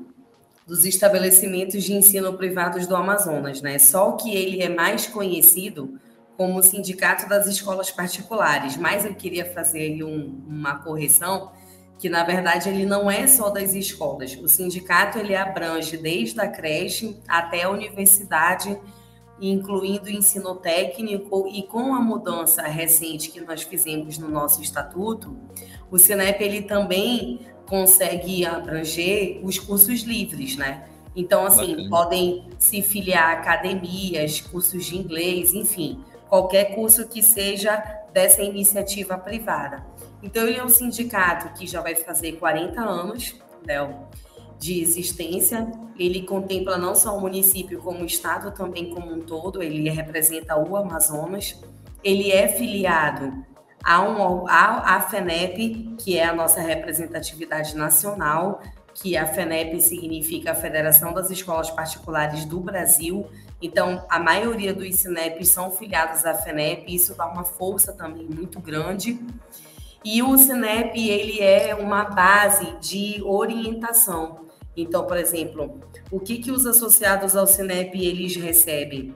dos 0.67 0.83
estabelecimentos 0.83 1.83
de 1.83 1.93
ensino 1.93 2.33
privados 2.33 2.85
do 2.85 2.95
Amazonas, 2.95 3.61
né? 3.61 3.79
Só 3.79 4.11
que 4.13 4.35
ele 4.35 4.61
é 4.61 4.67
mais 4.67 5.07
conhecido 5.07 5.97
como 6.35 6.59
o 6.59 6.63
Sindicato 6.63 7.27
das 7.27 7.47
Escolas 7.47 7.89
Particulares, 7.89 8.77
mas 8.77 9.05
eu 9.05 9.15
queria 9.15 9.45
fazer 9.45 10.03
um, 10.03 10.39
uma 10.47 10.75
correção 10.75 11.51
que 11.97 12.09
na 12.09 12.23
verdade 12.23 12.69
ele 12.69 12.85
não 12.85 13.09
é 13.09 13.25
só 13.27 13.49
das 13.49 13.73
escolas. 13.73 14.35
O 14.35 14.47
sindicato 14.47 15.17
ele 15.17 15.35
abrange 15.35 15.97
desde 15.97 16.39
a 16.39 16.47
creche 16.47 17.17
até 17.27 17.63
a 17.63 17.69
universidade, 17.69 18.77
incluindo 19.41 20.05
o 20.05 20.09
ensino 20.09 20.55
técnico 20.55 21.47
e 21.47 21.63
com 21.63 21.93
a 21.93 21.99
mudança 21.99 22.63
recente 22.63 23.29
que 23.29 23.41
nós 23.41 23.63
fizemos 23.63 24.17
no 24.17 24.29
nosso 24.29 24.61
estatuto, 24.61 25.35
o 25.91 25.97
Cinep 25.97 26.43
ele 26.43 26.63
também 26.63 27.39
consegue 27.67 28.45
abranger 28.45 29.39
os 29.43 29.59
cursos 29.59 30.01
livres, 30.01 30.55
né? 30.55 30.87
Então 31.15 31.45
assim, 31.45 31.71
Bacana. 31.71 31.89
podem 31.89 32.45
se 32.59 32.81
filiar 32.81 33.29
a 33.29 33.33
academias, 33.33 34.41
cursos 34.41 34.85
de 34.85 34.97
inglês, 34.97 35.53
enfim, 35.53 36.03
qualquer 36.29 36.75
curso 36.75 37.07
que 37.07 37.23
seja 37.23 37.77
dessa 38.13 38.41
iniciativa 38.41 39.17
privada. 39.17 39.83
Então, 40.21 40.47
ele 40.47 40.57
é 40.57 40.63
um 40.63 40.69
sindicato 40.69 41.53
que 41.57 41.67
já 41.67 41.81
vai 41.81 41.95
fazer 41.95 42.33
40 42.33 42.81
anos 42.81 43.35
né, 43.65 43.77
de 44.59 44.81
existência. 44.81 45.71
Ele 45.97 46.23
contempla 46.23 46.77
não 46.77 46.95
só 46.95 47.15
o 47.15 47.21
município, 47.21 47.79
como 47.81 48.01
o 48.01 48.05
estado 48.05 48.51
também 48.51 48.89
como 48.93 49.13
um 49.13 49.19
todo. 49.19 49.61
Ele 49.61 49.89
representa 49.89 50.57
o 50.57 50.75
Amazonas. 50.75 51.59
Ele 52.03 52.31
é 52.31 52.47
filiado 52.47 53.45
a, 53.83 54.01
um, 54.01 54.47
a, 54.47 54.95
a 54.95 55.01
FENEP, 55.01 55.95
que 55.99 56.17
é 56.17 56.25
a 56.25 56.33
nossa 56.33 56.59
representatividade 56.59 57.75
nacional, 57.75 58.61
que 58.93 59.15
a 59.15 59.25
FENEP 59.25 59.79
significa 59.79 60.51
a 60.51 60.55
Federação 60.55 61.13
das 61.13 61.29
Escolas 61.29 61.69
Particulares 61.69 62.45
do 62.45 62.59
Brasil. 62.59 63.27
Então, 63.61 64.05
a 64.09 64.19
maioria 64.19 64.73
dos 64.73 64.95
CINEPs 64.95 65.49
são 65.49 65.71
filiados 65.71 66.25
à 66.25 66.33
FENEP, 66.33 66.93
isso 66.93 67.15
dá 67.15 67.27
uma 67.27 67.43
força 67.43 67.93
também 67.93 68.27
muito 68.27 68.59
grande. 68.59 69.19
E 70.03 70.21
o 70.23 70.37
Cinep, 70.37 70.97
ele 70.97 71.41
é 71.41 71.75
uma 71.75 72.05
base 72.05 72.77
de 72.79 73.21
orientação. 73.23 74.47
Então, 74.75 75.05
por 75.05 75.17
exemplo, 75.17 75.79
o 76.11 76.19
que, 76.19 76.37
que 76.37 76.51
os 76.51 76.65
associados 76.65 77.35
ao 77.35 77.47
Cinep 77.47 77.97
eles 77.99 78.35
recebem? 78.35 79.15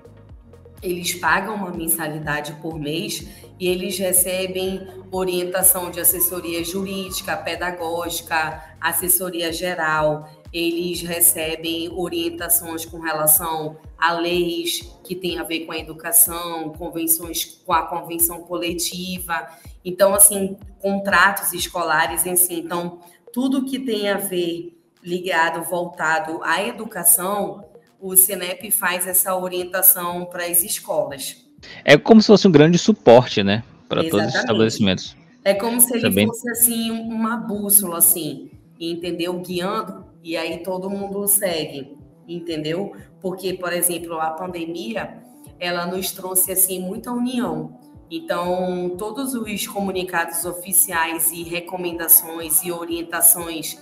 Eles 0.81 1.13
pagam 1.13 1.53
uma 1.53 1.69
mensalidade 1.69 2.53
por 2.53 2.79
mês 2.79 3.27
e 3.59 3.67
eles 3.67 3.99
recebem 3.99 4.87
orientação 5.11 5.91
de 5.91 5.99
assessoria 5.99 6.63
jurídica, 6.63 7.37
pedagógica, 7.37 8.75
assessoria 8.81 9.53
geral. 9.53 10.27
Eles 10.51 11.01
recebem 11.03 11.87
orientações 11.91 12.83
com 12.83 12.99
relação 12.99 13.77
a 13.95 14.13
leis 14.13 14.91
que 15.03 15.15
têm 15.15 15.37
a 15.37 15.43
ver 15.43 15.65
com 15.67 15.71
a 15.71 15.77
educação, 15.77 16.69
convenções 16.71 17.45
com 17.63 17.71
a 17.71 17.83
convenção 17.83 18.41
coletiva. 18.41 19.47
Então, 19.83 20.13
assim, 20.13 20.57
contratos 20.79 21.53
escolares 21.53 22.25
em 22.25 22.35
si. 22.35 22.55
Então, 22.55 22.99
tudo 23.33 23.65
que 23.65 23.79
tem 23.79 24.09
a 24.09 24.17
ver 24.17 24.77
ligado, 25.03 25.63
voltado 25.63 26.39
à 26.43 26.61
educação, 26.61 27.65
o 27.99 28.15
Cinep 28.15 28.69
faz 28.71 29.07
essa 29.07 29.35
orientação 29.35 30.25
para 30.25 30.45
as 30.45 30.63
escolas. 30.63 31.45
É 31.85 31.97
como 31.97 32.21
se 32.21 32.27
fosse 32.27 32.47
um 32.47 32.51
grande 32.51 32.77
suporte, 32.77 33.43
né, 33.43 33.63
para 33.87 34.07
todos 34.09 34.27
os 34.27 34.35
estabelecimentos. 34.35 35.15
É 35.43 35.53
como 35.53 35.79
se 35.81 35.93
ele 35.93 36.01
Também... 36.01 36.27
fosse 36.27 36.49
assim 36.49 36.91
uma 36.91 37.35
bússola 37.35 37.97
assim, 37.97 38.51
entendeu? 38.79 39.39
Guiando 39.39 40.05
e 40.23 40.37
aí 40.37 40.61
todo 40.63 40.89
mundo 40.89 41.27
segue, 41.27 41.97
entendeu? 42.27 42.93
Porque, 43.19 43.53
por 43.53 43.73
exemplo, 43.73 44.19
a 44.19 44.31
pandemia, 44.31 45.17
ela 45.59 45.85
nos 45.85 46.11
trouxe 46.11 46.51
assim 46.51 46.79
muita 46.79 47.11
união. 47.11 47.79
Então, 48.11 48.93
todos 48.97 49.33
os 49.33 49.65
comunicados 49.65 50.43
oficiais 50.43 51.31
e 51.31 51.43
recomendações 51.43 52.61
e 52.61 52.69
orientações 52.69 53.77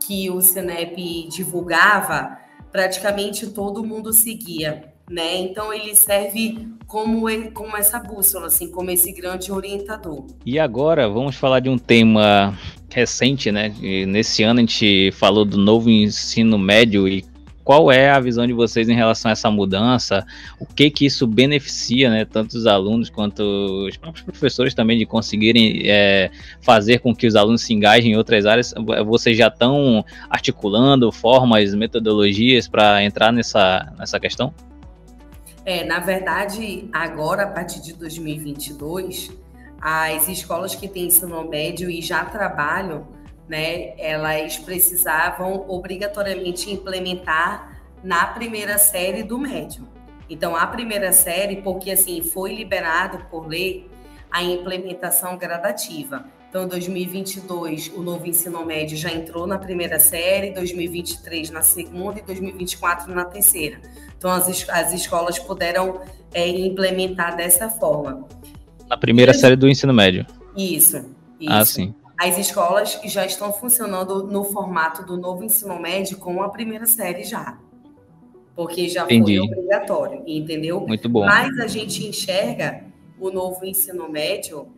que 0.00 0.30
o 0.30 0.40
Senep 0.40 1.28
divulgava, 1.28 2.38
praticamente 2.72 3.48
todo 3.48 3.84
mundo 3.84 4.10
seguia, 4.12 4.92
né? 5.08 5.36
Então 5.36 5.72
ele 5.72 5.94
serve 5.94 6.66
como, 6.86 7.26
como 7.52 7.76
essa 7.76 7.98
bússola, 7.98 8.46
assim, 8.46 8.70
como 8.70 8.90
esse 8.90 9.12
grande 9.12 9.52
orientador. 9.52 10.26
E 10.46 10.58
agora 10.58 11.08
vamos 11.08 11.36
falar 11.36 11.60
de 11.60 11.68
um 11.68 11.78
tema 11.78 12.58
recente, 12.90 13.52
né? 13.52 13.74
E 13.82 14.06
nesse 14.06 14.42
ano 14.42 14.60
a 14.60 14.62
gente 14.62 15.10
falou 15.12 15.44
do 15.44 15.58
novo 15.58 15.90
ensino 15.90 16.58
médio 16.58 17.06
e 17.06 17.24
qual 17.64 17.90
é 17.90 18.10
a 18.10 18.20
visão 18.20 18.46
de 18.46 18.52
vocês 18.52 18.88
em 18.88 18.94
relação 18.94 19.30
a 19.30 19.32
essa 19.32 19.50
mudança? 19.50 20.24
O 20.60 20.66
que 20.66 20.90
que 20.90 21.06
isso 21.06 21.26
beneficia, 21.26 22.10
né, 22.10 22.24
tanto 22.26 22.52
os 22.52 22.66
alunos 22.66 23.08
quanto 23.08 23.42
os 23.88 23.96
próprios 23.96 24.22
professores 24.22 24.74
também 24.74 24.98
de 24.98 25.06
conseguirem 25.06 25.82
é, 25.86 26.30
fazer 26.60 26.98
com 26.98 27.14
que 27.14 27.26
os 27.26 27.34
alunos 27.34 27.62
se 27.62 27.72
engajem 27.72 28.12
em 28.12 28.16
outras 28.16 28.44
áreas? 28.44 28.74
Vocês 29.06 29.36
já 29.36 29.48
estão 29.48 30.04
articulando 30.28 31.10
formas, 31.10 31.74
metodologias 31.74 32.68
para 32.68 33.02
entrar 33.02 33.32
nessa, 33.32 33.92
nessa 33.98 34.20
questão? 34.20 34.52
É, 35.64 35.82
na 35.84 36.00
verdade, 36.00 36.86
agora, 36.92 37.44
a 37.44 37.46
partir 37.46 37.80
de 37.80 37.94
2022, 37.94 39.30
as 39.80 40.28
escolas 40.28 40.74
que 40.74 40.86
têm 40.86 41.06
ensino 41.06 41.48
médio 41.48 41.90
e 41.90 42.02
já 42.02 42.22
trabalham 42.26 43.06
né, 43.48 43.98
elas 43.98 44.56
precisavam 44.56 45.64
obrigatoriamente 45.68 46.70
implementar 46.70 47.82
na 48.02 48.26
primeira 48.26 48.78
série 48.78 49.22
do 49.22 49.38
médio. 49.38 49.86
Então, 50.28 50.56
a 50.56 50.66
primeira 50.66 51.12
série, 51.12 51.56
porque 51.56 51.90
assim 51.90 52.22
foi 52.22 52.54
liberado 52.54 53.26
por 53.30 53.46
lei 53.46 53.88
a 54.30 54.42
implementação 54.42 55.36
gradativa. 55.36 56.24
Então, 56.48 56.68
2022, 56.68 57.92
o 57.94 58.02
novo 58.02 58.26
ensino 58.26 58.64
médio 58.64 58.96
já 58.96 59.10
entrou 59.12 59.46
na 59.46 59.58
primeira 59.58 59.98
série, 59.98 60.52
2023 60.52 61.50
na 61.50 61.62
segunda 61.62 62.20
e 62.20 62.22
2024 62.22 63.12
na 63.12 63.24
terceira. 63.24 63.80
Então, 64.16 64.30
as, 64.30 64.68
as 64.68 64.92
escolas 64.92 65.38
puderam 65.38 66.00
é, 66.32 66.48
implementar 66.48 67.36
dessa 67.36 67.68
forma. 67.68 68.26
Na 68.88 68.96
primeira 68.96 69.34
série 69.34 69.56
do 69.56 69.68
ensino 69.68 69.92
médio. 69.92 70.26
Isso. 70.56 70.98
isso. 71.40 71.52
Ah, 71.52 71.64
sim 71.64 71.94
as 72.18 72.38
escolas 72.38 73.00
já 73.04 73.26
estão 73.26 73.52
funcionando 73.52 74.24
no 74.24 74.44
formato 74.44 75.04
do 75.04 75.16
novo 75.16 75.42
ensino 75.44 75.78
médio 75.80 76.16
com 76.18 76.42
a 76.42 76.48
primeira 76.48 76.86
série 76.86 77.24
já. 77.24 77.58
Porque 78.54 78.88
já 78.88 79.04
Entendi. 79.04 79.38
foi 79.38 79.48
obrigatório, 79.48 80.22
entendeu? 80.26 80.80
Muito 80.86 81.08
bom. 81.08 81.24
Mas 81.24 81.58
a 81.58 81.66
gente 81.66 82.06
enxerga 82.06 82.84
o 83.18 83.30
novo 83.30 83.64
ensino 83.64 84.08
médio 84.08 84.68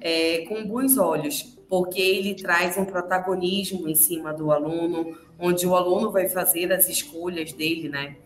é, 0.00 0.44
com 0.48 0.64
bons 0.64 0.96
olhos, 0.96 1.58
porque 1.68 2.00
ele 2.00 2.34
traz 2.34 2.76
um 2.76 2.84
protagonismo 2.84 3.88
em 3.88 3.94
cima 3.94 4.32
do 4.32 4.52
aluno, 4.52 5.16
onde 5.38 5.66
o 5.66 5.74
aluno 5.74 6.12
vai 6.12 6.28
fazer 6.28 6.72
as 6.72 6.88
escolhas 6.88 7.52
dele, 7.52 7.88
né? 7.88 8.16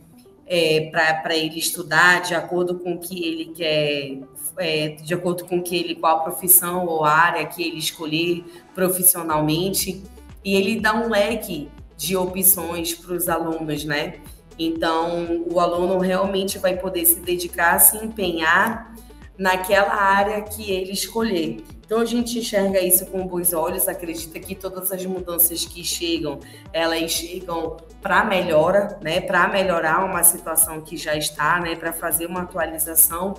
É, 0.47 0.91
para 0.91 1.37
ele 1.37 1.59
estudar 1.59 2.23
de 2.23 2.35
acordo 2.35 2.79
com 2.79 2.95
o 2.95 2.99
que 2.99 3.23
ele 3.23 3.47
quer 3.47 4.19
é, 4.59 4.89
de 4.89 5.15
acordo 5.15 5.45
com 5.45 5.63
que 5.63 5.77
ele, 5.77 5.95
qual 5.95 6.23
profissão 6.23 6.87
ou 6.87 7.05
área 7.05 7.47
que 7.47 7.63
ele 7.63 7.79
escolher 7.79 8.45
profissionalmente, 8.75 10.03
e 10.45 10.55
ele 10.55 10.81
dá 10.81 10.95
um 10.95 11.09
leque 11.09 11.69
de 11.97 12.17
opções 12.17 12.95
para 12.95 13.15
os 13.15 13.29
alunos, 13.29 13.85
né? 13.85 14.15
Então, 14.59 15.45
o 15.51 15.61
aluno 15.61 15.99
realmente 15.99 16.59
vai 16.59 16.77
poder 16.77 17.05
se 17.07 17.21
dedicar, 17.21 17.79
se 17.79 17.97
empenhar 17.97 18.95
naquela 19.37 19.95
área 19.95 20.43
que 20.43 20.71
ele 20.71 20.93
escolher. 20.93 21.63
Então, 21.85 22.01
a 22.01 22.05
gente 22.05 22.39
enxerga 22.39 22.81
isso 22.81 23.07
com 23.07 23.27
bons 23.27 23.53
olhos, 23.53 23.89
acredita 23.89 24.39
que 24.41 24.55
todas 24.55 24.91
as 24.93 25.07
mudanças 25.07 25.65
que 25.65 25.83
chegam, 25.85 26.41
elas 26.73 27.11
chegam 27.13 27.77
para 28.03 28.25
melhora, 28.25 28.99
né? 29.01 29.21
Para 29.21 29.49
melhorar 29.49 30.05
uma 30.05 30.23
situação 30.23 30.81
que 30.81 30.97
já 30.97 31.17
está, 31.17 31.61
né? 31.61 31.77
Para 31.77 31.93
fazer 31.93 32.27
uma 32.27 32.43
atualização. 32.43 33.35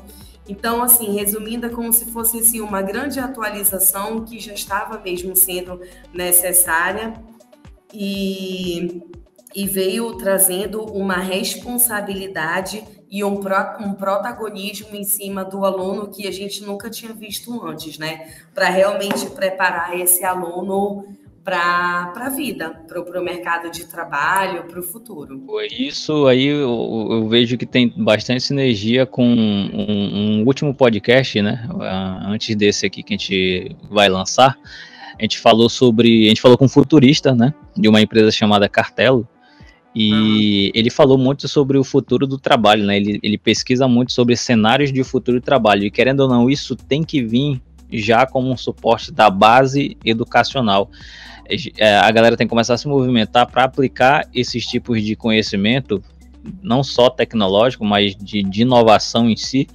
Então, 0.50 0.82
assim, 0.82 1.16
resumindo, 1.16 1.68
é 1.68 1.70
como 1.70 1.94
se 1.94 2.06
fosse 2.06 2.40
assim, 2.40 2.60
uma 2.60 2.82
grande 2.82 3.20
atualização 3.20 4.26
que 4.26 4.40
já 4.40 4.52
estava 4.52 5.00
mesmo 5.00 5.36
sendo 5.36 5.80
necessária 6.12 7.14
e, 7.94 9.00
e 9.56 9.68
veio 9.68 10.18
trazendo 10.18 10.84
uma 10.84 11.18
responsabilidade 11.18 12.84
e 13.12 13.24
um, 13.24 13.38
pro, 13.38 13.56
um 13.80 13.94
protagonismo 13.94 14.96
em 14.96 15.04
cima 15.04 15.46
do 15.46 15.64
aluno 15.64 16.10
que 16.10 16.28
a 16.28 16.32
gente 16.32 16.64
nunca 16.64 16.90
tinha 16.90 17.14
visto 17.14 17.64
antes, 17.64 18.00
né? 18.00 18.34
Para 18.54 18.70
realmente 18.70 19.30
preparar 19.30 20.00
esse 20.00 20.24
aluno 20.24 21.06
para 21.44 22.14
a 22.16 22.30
vida, 22.30 22.70
para 22.88 23.02
o 23.02 23.24
mercado 23.24 23.72
de 23.72 23.86
trabalho, 23.86 24.64
para 24.64 24.80
o 24.80 24.84
futuro. 24.84 25.46
Isso 25.72 26.28
aí 26.28 26.46
eu, 26.46 27.08
eu, 27.12 27.28
vejo 27.28 27.58
que 27.58 27.66
tem 27.66 27.94
bastante 27.96 28.42
sinergia 28.42 29.06
com 29.06 29.26
um, 29.26 30.42
um, 30.42 30.44
último 30.46 30.74
podcast, 30.74 31.42
né? 31.42 31.68
Antes 32.26 32.56
desse 32.56 32.86
aqui 32.86 33.04
que 33.04 33.14
a 33.14 33.18
gente 33.18 33.76
vai 33.90 34.10
lançar, 34.10 34.58
a 35.18 35.22
gente 35.22 35.40
falou 35.40 35.70
sobre, 35.70 36.26
a 36.26 36.30
gente 36.30 36.42
falou 36.42 36.58
com 36.58 36.66
um 36.66 36.70
futurista, 36.70 37.34
né? 37.34 37.54
De 37.76 37.88
uma 37.88 38.02
empresa 38.02 38.32
chamada 38.32 38.70
Cartelo. 38.70 39.28
E 39.96 40.72
ele 40.76 40.90
falou 40.90 41.18
muito 41.18 41.48
sobre 41.48 41.78
o 41.78 41.84
futuro 41.84 42.28
do 42.28 42.38
trabalho, 42.38 42.86
né? 42.86 42.98
Ele, 42.98 43.20
ele 43.24 43.38
pesquisa 43.38 43.88
muito 43.88 44.12
sobre 44.12 44.36
cenários 44.36 44.94
de 44.94 45.04
futuro 45.04 45.40
do 45.40 45.44
trabalho. 45.44 45.84
E 45.84 45.92
querendo 45.92 46.22
ou 46.22 46.30
não, 46.30 46.50
isso 46.50 46.76
tem 46.76 47.04
que 47.04 47.24
vir 47.24 47.62
já 47.92 48.26
como 48.26 48.52
um 48.52 48.58
suporte 48.58 49.12
da 49.12 49.30
base 49.30 49.98
educacional. 50.06 50.90
É, 51.78 51.98
a 51.98 52.12
galera 52.12 52.38
tem 52.38 52.46
que 52.46 52.50
começar 52.50 52.76
a 52.76 52.78
se 52.78 52.88
movimentar 52.88 53.50
para 53.50 53.64
aplicar 53.64 54.28
esses 54.34 54.66
tipos 54.66 55.04
de 55.04 55.16
conhecimento, 55.16 56.04
não 56.62 56.84
só 56.84 57.10
tecnológico, 57.10 57.84
mas 57.84 58.16
de, 58.16 58.44
de, 58.44 58.62
inovação 58.62 59.30
em 59.30 59.36
si, 59.36 59.68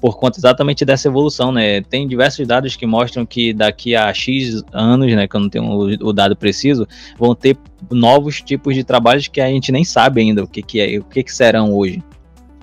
por 0.00 0.18
conta 0.18 0.38
exatamente 0.38 0.84
dessa 0.84 1.08
evolução, 1.08 1.52
né? 1.52 1.82
Tem 1.82 2.06
diversos 2.06 2.46
dados 2.46 2.76
que 2.76 2.86
mostram 2.86 3.26
que 3.26 3.52
daqui 3.52 3.94
a 3.94 4.12
X 4.14 4.62
anos, 4.72 5.12
né, 5.14 5.26
que 5.26 5.36
eu 5.36 5.40
não 5.40 5.48
tenho 5.48 5.66
o, 6.00 6.12
dado 6.12 6.36
preciso, 6.36 6.86
vão 7.18 7.34
ter 7.34 7.56
novos 7.90 8.40
tipos 8.40 8.74
de 8.74 8.84
trabalhos 8.84 9.28
que 9.28 9.40
a 9.40 9.48
gente 9.48 9.70
nem 9.70 9.84
sabe 9.84 10.20
ainda 10.20 10.42
o 10.42 10.46
que, 10.46 10.62
que 10.62 10.80
é, 10.80 10.98
o 10.98 11.04
que, 11.04 11.22
que 11.22 11.34
serão 11.34 11.74
hoje. 11.74 12.02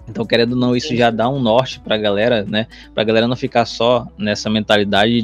Então, 0.08 0.24
querendo 0.26 0.54
ou 0.54 0.60
não, 0.60 0.76
isso 0.76 0.96
já 0.96 1.10
dá 1.10 1.28
um 1.28 1.40
norte 1.40 1.80
para 1.80 1.96
a 1.96 1.98
galera, 1.98 2.44
né? 2.44 2.68
Para 2.94 3.02
a 3.02 3.06
galera 3.06 3.28
não 3.28 3.36
ficar 3.36 3.66
só 3.66 4.08
nessa 4.18 4.50
mentalidade 4.50 5.18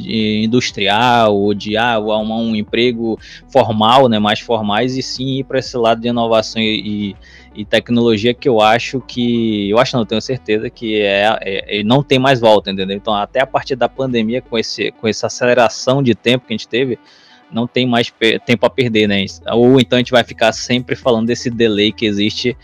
industrial 0.43 1.35
ou 1.35 1.53
de 1.53 1.77
ah, 1.77 1.93
arrumar 1.93 2.37
um 2.37 2.55
emprego 2.55 3.19
formal, 3.51 4.09
né? 4.09 4.17
Mais 4.17 4.39
formais 4.39 4.97
e 4.97 5.03
sim 5.03 5.39
ir 5.39 5.43
para 5.43 5.59
esse 5.59 5.77
lado 5.77 6.01
de 6.01 6.07
inovação 6.07 6.61
e, 6.61 7.15
e, 7.55 7.63
tecnologia 7.63 8.33
que 8.33 8.49
eu 8.49 8.59
acho 8.59 8.99
que 9.01 9.69
eu 9.69 9.77
acho 9.77 9.95
não 9.95 10.05
tenho 10.05 10.21
certeza 10.21 10.69
que 10.69 10.99
é, 10.99 11.37
é, 11.41 11.79
é, 11.79 11.83
não 11.83 12.01
tem 12.01 12.17
mais 12.17 12.39
volta, 12.39 12.71
entendeu? 12.71 12.97
Então, 12.97 13.13
até 13.13 13.39
a 13.39 13.45
partir 13.45 13.75
da 13.75 13.87
pandemia 13.87 14.41
com 14.41 14.57
esse 14.57 14.91
com 14.93 15.07
essa 15.07 15.27
aceleração 15.27 16.01
de 16.01 16.15
tempo 16.15 16.47
que 16.47 16.53
a 16.53 16.57
gente 16.57 16.67
teve 16.67 16.97
não 17.51 17.67
tem 17.67 17.85
mais 17.85 18.11
tempo 18.45 18.65
a 18.65 18.69
perder, 18.69 19.07
né? 19.07 19.23
Ou 19.51 19.79
então 19.79 19.97
a 19.97 19.99
gente 19.99 20.11
vai 20.11 20.23
ficar 20.23 20.53
sempre 20.53 20.95
falando 20.95 21.27
desse 21.27 21.49
delay 21.49 21.91
que 21.91 22.05
existe 22.05 22.57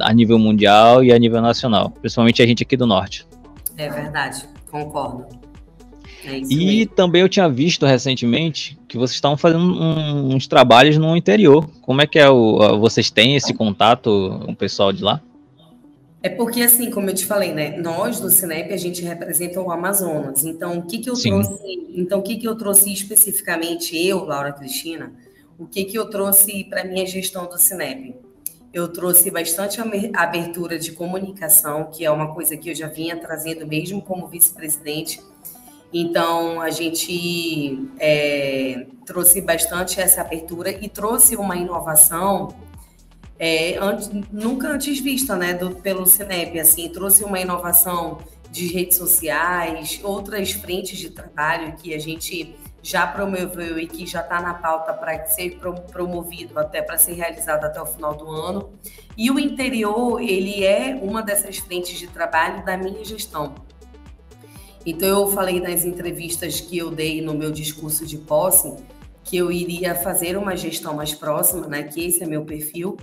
a 0.00 0.12
nível 0.12 0.38
mundial 0.38 1.02
e 1.02 1.12
a 1.12 1.18
nível 1.18 1.40
nacional, 1.40 1.90
principalmente 1.90 2.42
a 2.42 2.46
gente 2.46 2.62
aqui 2.62 2.76
do 2.76 2.86
norte. 2.86 3.26
É 3.76 3.88
verdade, 3.88 4.44
concordo. 4.70 5.26
É 6.24 6.38
e 6.38 6.78
mesmo. 6.78 6.94
também 6.94 7.22
eu 7.22 7.28
tinha 7.28 7.48
visto 7.48 7.86
recentemente 7.86 8.78
que 8.86 8.98
vocês 8.98 9.14
estavam 9.14 9.36
fazendo 9.36 9.64
um, 9.64 10.34
uns 10.34 10.46
trabalhos 10.46 10.98
no 10.98 11.16
interior. 11.16 11.68
Como 11.80 12.02
é 12.02 12.06
que 12.06 12.18
é 12.18 12.28
o, 12.28 12.78
vocês 12.78 13.10
têm 13.10 13.36
esse 13.36 13.54
contato 13.54 14.42
com 14.44 14.52
o 14.52 14.56
pessoal 14.56 14.92
de 14.92 15.02
lá? 15.02 15.22
É 16.22 16.28
porque, 16.28 16.60
assim, 16.60 16.90
como 16.90 17.08
eu 17.08 17.14
te 17.14 17.24
falei, 17.24 17.54
né? 17.54 17.78
Nós 17.78 18.20
do 18.20 18.28
Cinep 18.28 18.70
a 18.72 18.76
gente 18.76 19.02
representa 19.02 19.60
o 19.60 19.70
Amazonas. 19.70 20.44
Então, 20.44 20.78
o 20.78 20.82
que, 20.82 20.98
que 20.98 21.08
eu 21.08 21.16
Sim. 21.16 21.30
trouxe? 21.30 21.58
Então, 21.94 22.18
o 22.18 22.22
que, 22.22 22.36
que 22.36 22.46
eu 22.46 22.54
trouxe 22.54 22.92
especificamente, 22.92 23.96
eu, 23.96 24.24
Laura 24.24 24.52
Cristina, 24.52 25.12
o 25.58 25.66
que, 25.66 25.84
que 25.84 25.96
eu 25.96 26.10
trouxe 26.10 26.64
para 26.64 26.84
minha 26.84 27.06
gestão 27.06 27.48
do 27.48 27.56
Cinep? 27.56 28.14
Eu 28.72 28.88
trouxe 28.88 29.30
bastante 29.30 29.80
abertura 30.14 30.78
de 30.78 30.92
comunicação, 30.92 31.90
que 31.90 32.04
é 32.04 32.10
uma 32.10 32.32
coisa 32.32 32.56
que 32.56 32.70
eu 32.70 32.74
já 32.74 32.86
vinha 32.86 33.16
trazendo 33.16 33.66
mesmo 33.66 34.00
como 34.00 34.28
vice-presidente. 34.28 35.20
Então, 35.92 36.60
a 36.60 36.70
gente 36.70 37.88
é, 37.98 38.86
trouxe 39.04 39.40
bastante 39.40 40.00
essa 40.00 40.20
abertura 40.20 40.70
e 40.70 40.88
trouxe 40.88 41.34
uma 41.34 41.56
inovação 41.56 42.54
é, 43.40 43.76
antes, 43.78 44.10
nunca 44.30 44.68
antes 44.68 45.00
vista 45.00 45.34
né, 45.34 45.54
do, 45.54 45.74
pelo 45.76 46.06
Cinep. 46.06 46.60
Assim, 46.60 46.88
trouxe 46.90 47.24
uma 47.24 47.40
inovação 47.40 48.18
de 48.50 48.66
redes 48.66 48.98
sociais, 48.98 49.98
outras 50.02 50.52
frentes 50.52 50.98
de 50.98 51.10
trabalho 51.10 51.74
que 51.76 51.94
a 51.94 51.98
gente 51.98 52.54
já 52.82 53.06
promoveu 53.06 53.78
e 53.78 53.86
que 53.86 54.06
já 54.06 54.20
está 54.20 54.40
na 54.40 54.54
pauta 54.54 54.92
para 54.92 55.26
ser 55.26 55.58
promovido 55.90 56.58
até 56.58 56.80
para 56.80 56.98
ser 56.98 57.12
realizado 57.12 57.64
até 57.64 57.80
o 57.80 57.86
final 57.86 58.14
do 58.14 58.28
ano. 58.28 58.72
E 59.16 59.30
o 59.30 59.38
interior, 59.38 60.20
ele 60.20 60.64
é 60.64 60.98
uma 61.02 61.22
dessas 61.22 61.58
frentes 61.58 61.98
de 61.98 62.06
trabalho 62.06 62.64
da 62.64 62.76
minha 62.76 63.04
gestão. 63.04 63.54
Então 64.84 65.08
eu 65.08 65.28
falei 65.28 65.60
nas 65.60 65.84
entrevistas 65.84 66.60
que 66.60 66.78
eu 66.78 66.90
dei 66.90 67.20
no 67.20 67.34
meu 67.34 67.50
discurso 67.50 68.06
de 68.06 68.16
posse 68.16 68.76
que 69.30 69.36
eu 69.36 69.52
iria 69.52 69.94
fazer 69.94 70.36
uma 70.36 70.56
gestão 70.56 70.94
mais 70.94 71.14
próxima, 71.14 71.68
né, 71.68 71.84
que 71.84 72.04
esse 72.04 72.22
é 72.22 72.26
meu 72.26 72.44
perfil, 72.44 72.96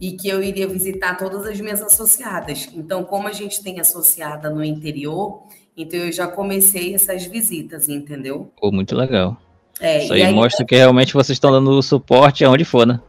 e 0.00 0.12
que 0.12 0.26
eu 0.26 0.42
iria 0.42 0.66
visitar 0.66 1.16
todas 1.16 1.46
as 1.46 1.60
minhas 1.60 1.82
associadas. 1.82 2.68
Então, 2.72 3.04
como 3.04 3.28
a 3.28 3.32
gente 3.32 3.62
tem 3.62 3.78
associada 3.78 4.48
no 4.48 4.64
interior, 4.64 5.46
então 5.76 6.00
eu 6.00 6.12
já 6.12 6.26
comecei 6.26 6.94
essas 6.94 7.24
visitas, 7.26 7.88
entendeu? 7.88 8.50
Pô, 8.58 8.72
muito 8.72 8.96
legal. 8.96 9.36
É, 9.80 10.04
Isso 10.04 10.12
aí, 10.12 10.22
aí, 10.22 10.32
mostra 10.32 10.64
que 10.64 10.74
realmente 10.74 11.12
vocês 11.12 11.36
estão 11.36 11.50
dando 11.50 11.82
suporte 11.82 12.44
aonde 12.44 12.64
for, 12.64 12.86
né? 12.86 13.00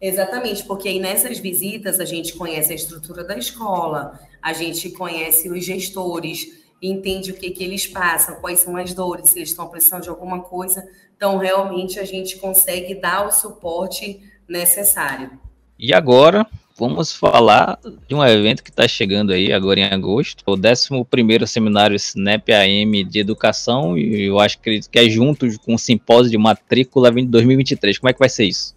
Exatamente, 0.00 0.64
porque 0.64 0.88
aí 0.88 0.98
nessas 0.98 1.38
visitas 1.38 2.00
a 2.00 2.06
gente 2.06 2.32
conhece 2.34 2.72
a 2.72 2.74
estrutura 2.74 3.22
da 3.22 3.36
escola, 3.36 4.18
a 4.40 4.54
gente 4.54 4.88
conhece 4.90 5.50
os 5.50 5.62
gestores, 5.62 6.46
entende 6.80 7.32
o 7.32 7.34
que, 7.34 7.50
que 7.50 7.62
eles 7.62 7.86
passam, 7.86 8.36
quais 8.36 8.60
são 8.60 8.76
as 8.76 8.94
dores, 8.94 9.28
se 9.28 9.38
eles 9.38 9.50
estão 9.50 9.68
precisando 9.68 10.04
de 10.04 10.08
alguma 10.08 10.40
coisa. 10.40 10.88
Então, 11.14 11.36
realmente, 11.36 11.98
a 11.98 12.04
gente 12.04 12.38
consegue 12.38 12.94
dar 12.94 13.26
o 13.26 13.30
suporte 13.30 14.20
necessário. 14.48 15.38
E 15.78 15.92
agora, 15.92 16.46
vamos 16.80 17.12
falar 17.12 17.78
de 18.08 18.14
um 18.14 18.24
evento 18.24 18.64
que 18.64 18.70
está 18.70 18.88
chegando 18.88 19.32
aí 19.32 19.52
agora 19.52 19.80
em 19.80 19.84
agosto, 19.84 20.42
o 20.46 20.54
11 20.54 21.46
Seminário 21.46 21.94
Snap 21.94 22.48
AM 22.48 23.04
de 23.04 23.18
Educação, 23.18 23.98
e 23.98 24.22
eu 24.22 24.40
acho 24.40 24.58
que 24.58 24.80
é 24.94 25.08
junto 25.10 25.46
com 25.60 25.74
o 25.74 25.78
Simpósio 25.78 26.30
de 26.30 26.38
Matrícula 26.38 27.10
2023. 27.10 27.98
Como 27.98 28.08
é 28.08 28.14
que 28.14 28.18
vai 28.18 28.30
ser 28.30 28.46
isso? 28.46 28.74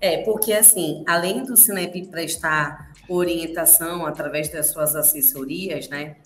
É, 0.00 0.16
porque 0.24 0.52
assim, 0.52 1.04
além 1.06 1.44
do 1.44 1.56
Sinep 1.56 2.08
prestar 2.08 2.92
orientação 3.08 4.04
através 4.04 4.48
das 4.48 4.72
suas 4.72 4.96
assessorias, 4.96 5.88
né, 5.88 6.16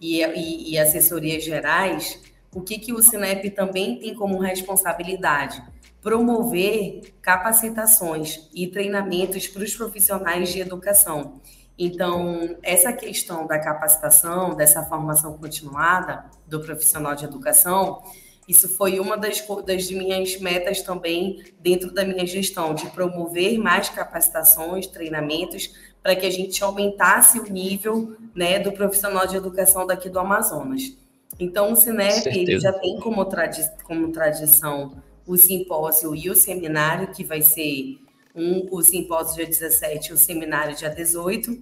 e, 0.00 0.20
e, 0.20 0.72
e 0.72 0.78
assessorias 0.78 1.44
gerais, 1.44 2.18
o 2.52 2.60
que, 2.60 2.76
que 2.78 2.92
o 2.92 3.00
Sinep 3.00 3.48
também 3.50 4.00
tem 4.00 4.14
como 4.14 4.36
responsabilidade? 4.40 5.62
Promover 6.02 7.14
capacitações 7.20 8.48
e 8.54 8.66
treinamentos 8.66 9.46
para 9.48 9.62
os 9.62 9.74
profissionais 9.74 10.50
de 10.50 10.60
educação. 10.60 11.40
Então, 11.78 12.58
essa 12.62 12.92
questão 12.92 13.46
da 13.46 13.58
capacitação, 13.58 14.54
dessa 14.54 14.82
formação 14.84 15.38
continuada 15.38 16.24
do 16.46 16.60
profissional 16.60 17.14
de 17.14 17.24
educação, 17.24 18.02
isso 18.46 18.68
foi 18.68 18.98
uma 18.98 19.16
das, 19.16 19.42
das 19.64 19.90
minhas 19.90 20.38
metas 20.40 20.82
também 20.82 21.42
dentro 21.60 21.92
da 21.92 22.04
minha 22.04 22.26
gestão, 22.26 22.74
de 22.74 22.90
promover 22.90 23.58
mais 23.58 23.88
capacitações, 23.88 24.88
treinamentos, 24.88 25.72
para 26.02 26.16
que 26.16 26.26
a 26.26 26.30
gente 26.30 26.62
aumentasse 26.62 27.38
o 27.38 27.50
nível 27.50 28.16
né, 28.34 28.58
do 28.58 28.72
profissional 28.72 29.26
de 29.26 29.36
educação 29.36 29.86
daqui 29.86 30.08
do 30.08 30.18
Amazonas. 30.18 30.96
Então, 31.38 31.72
o 31.72 31.76
Cinep 31.76 32.26
ele 32.26 32.58
já 32.58 32.72
tem 32.72 32.98
como, 32.98 33.24
tradi 33.24 33.62
como 33.84 34.10
tradição 34.10 35.00
o 35.30 35.36
simpósio 35.36 36.12
e 36.12 36.28
o 36.28 36.34
seminário, 36.34 37.12
que 37.12 37.22
vai 37.22 37.40
ser 37.40 38.00
um, 38.34 38.66
o 38.68 38.82
simpósio 38.82 39.36
dia 39.36 39.46
17 39.46 40.10
e 40.10 40.12
o 40.12 40.18
seminário 40.18 40.74
dia 40.74 40.90
18. 40.90 41.56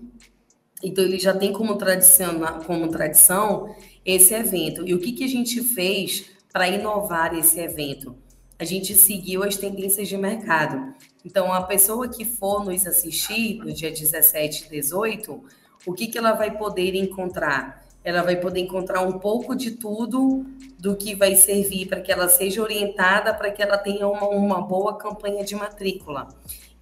Então, 0.82 1.04
ele 1.04 1.18
já 1.18 1.36
tem 1.36 1.52
como 1.52 1.76
tradição, 1.76 2.40
como 2.66 2.88
tradição 2.88 3.76
esse 4.06 4.32
evento. 4.32 4.88
E 4.88 4.94
o 4.94 4.98
que, 4.98 5.12
que 5.12 5.22
a 5.22 5.28
gente 5.28 5.62
fez 5.62 6.30
para 6.50 6.66
inovar 6.66 7.38
esse 7.38 7.60
evento. 7.60 8.16
A 8.58 8.64
gente 8.64 8.94
seguiu 8.94 9.42
as 9.42 9.58
tendências 9.58 10.08
de 10.08 10.16
mercado. 10.16 10.94
Então, 11.22 11.52
a 11.52 11.62
pessoa 11.62 12.08
que 12.08 12.24
for 12.24 12.64
nos 12.64 12.86
assistir 12.86 13.58
no 13.58 13.70
dia 13.70 13.90
17 13.90 14.64
e 14.64 14.70
18, 14.70 15.44
o 15.86 15.92
que, 15.92 16.06
que 16.06 16.16
ela 16.16 16.32
vai 16.32 16.56
poder 16.56 16.94
encontrar? 16.94 17.86
Ela 18.04 18.22
vai 18.22 18.36
poder 18.36 18.60
encontrar 18.60 19.02
um 19.02 19.18
pouco 19.18 19.54
de 19.54 19.72
tudo 19.72 20.46
do 20.78 20.96
que 20.96 21.14
vai 21.14 21.34
servir 21.34 21.86
para 21.86 22.00
que 22.00 22.12
ela 22.12 22.28
seja 22.28 22.62
orientada, 22.62 23.34
para 23.34 23.50
que 23.50 23.62
ela 23.62 23.76
tenha 23.76 24.06
uma, 24.06 24.28
uma 24.28 24.60
boa 24.60 24.96
campanha 24.96 25.44
de 25.44 25.54
matrícula. 25.54 26.28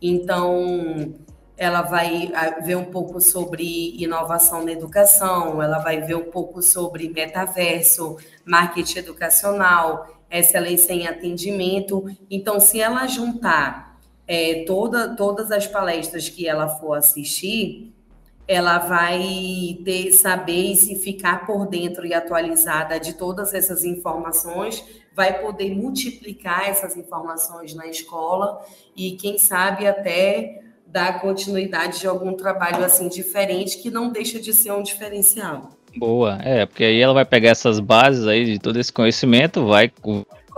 Então, 0.01 1.15
ela 1.57 1.83
vai 1.83 2.31
ah, 2.35 2.61
ver 2.61 2.77
um 2.77 2.85
pouco 2.85 3.21
sobre 3.21 3.97
inovação 3.97 4.65
na 4.65 4.73
educação, 4.73 5.63
ela 5.63 5.79
vai 5.79 6.03
ver 6.03 6.17
um 6.17 6.31
pouco 6.31 6.61
sobre 6.61 7.09
metaverso, 7.09 8.17
marketing 8.45 8.99
educacional, 8.99 10.07
excelência 10.31 10.93
em 10.93 11.07
atendimento. 11.07 12.05
Então, 12.31 12.61
se 12.61 12.81
ela 12.81 13.07
juntar 13.07 13.99
é, 14.29 14.65
toda, 14.67 15.17
todas 15.17 15.51
as 15.51 15.67
palestras 15.67 16.29
que 16.29 16.47
ela 16.47 16.69
for 16.69 16.99
assistir, 16.99 17.95
ela 18.49 18.79
vai 18.79 19.79
ter 19.85 20.13
saber 20.13 20.73
e 20.73 20.77
se 20.77 20.97
ficar 20.97 21.45
por 21.47 21.67
dentro 21.67 22.07
e 22.07 22.15
atualizada 22.15 22.99
de 23.01 23.15
todas 23.15 23.53
essas 23.53 23.85
informações, 23.85 24.85
vai 25.15 25.41
poder 25.41 25.75
multiplicar 25.75 26.69
essas 26.69 26.97
informações 26.97 27.75
na 27.75 27.87
escola 27.87 28.65
e, 28.95 29.13
quem 29.13 29.39
sabe, 29.39 29.87
até 29.87 30.63
dar 30.87 31.21
continuidade 31.21 32.01
de 32.01 32.07
algum 32.07 32.35
trabalho 32.35 32.85
assim 32.85 33.09
diferente 33.09 33.79
que 33.79 33.91
não 33.91 34.11
deixa 34.11 34.39
de 34.39 34.55
ser 34.55 34.73
um 34.73 34.83
diferencial. 34.83 35.71
Boa, 35.97 36.39
é, 36.43 36.67
porque 36.67 36.85
aí 36.85 37.01
ela 37.01 37.15
vai 37.15 37.25
pegar 37.25 37.51
essas 37.51 37.81
bases 37.81 38.27
aí 38.27 38.45
de 38.45 38.59
todo 38.59 38.79
esse 38.79 38.93
conhecimento, 38.93 39.67
vai 39.67 39.91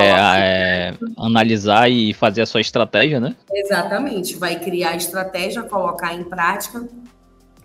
é, 0.00 0.06
é, 0.06 0.94
analisar 1.16 1.88
e 1.90 2.12
fazer 2.12 2.42
a 2.42 2.46
sua 2.46 2.60
estratégia, 2.60 3.20
né? 3.20 3.34
Exatamente, 3.52 4.36
vai 4.36 4.58
criar 4.58 4.90
a 4.90 4.96
estratégia, 4.96 5.62
colocar 5.62 6.12
em 6.14 6.24
prática, 6.24 6.86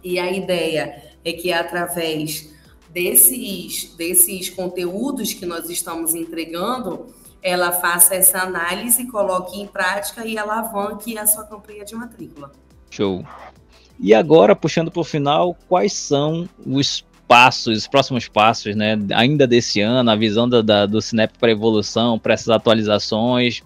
e 0.03 0.19
a 0.19 0.31
ideia 0.31 1.01
é 1.23 1.33
que 1.33 1.51
através 1.51 2.53
desses, 2.89 3.93
desses 3.95 4.49
conteúdos 4.49 5.33
que 5.33 5.45
nós 5.45 5.69
estamos 5.69 6.13
entregando, 6.13 7.07
ela 7.41 7.71
faça 7.71 8.15
essa 8.15 8.39
análise, 8.39 9.05
coloque 9.07 9.59
em 9.59 9.67
prática 9.67 10.25
e 10.25 10.37
alavanque 10.37 11.17
a 11.17 11.25
sua 11.25 11.45
campanha 11.45 11.83
de 11.83 11.95
matrícula. 11.95 12.51
Show. 12.89 13.25
E 13.99 14.13
agora, 14.13 14.55
puxando 14.55 14.91
para 14.91 15.01
o 15.01 15.03
final, 15.03 15.57
quais 15.67 15.93
são 15.93 16.47
os 16.65 17.03
passos, 17.27 17.79
os 17.79 17.87
próximos 17.87 18.27
passos, 18.27 18.75
né? 18.75 18.97
Ainda 19.15 19.47
desse 19.47 19.81
ano, 19.81 20.09
a 20.09 20.15
visão 20.15 20.47
da, 20.47 20.61
da 20.61 20.85
do 20.85 21.01
Cinep 21.01 21.37
para 21.39 21.51
evolução, 21.51 22.19
para 22.19 22.33
essas 22.33 22.49
atualizações. 22.49 23.61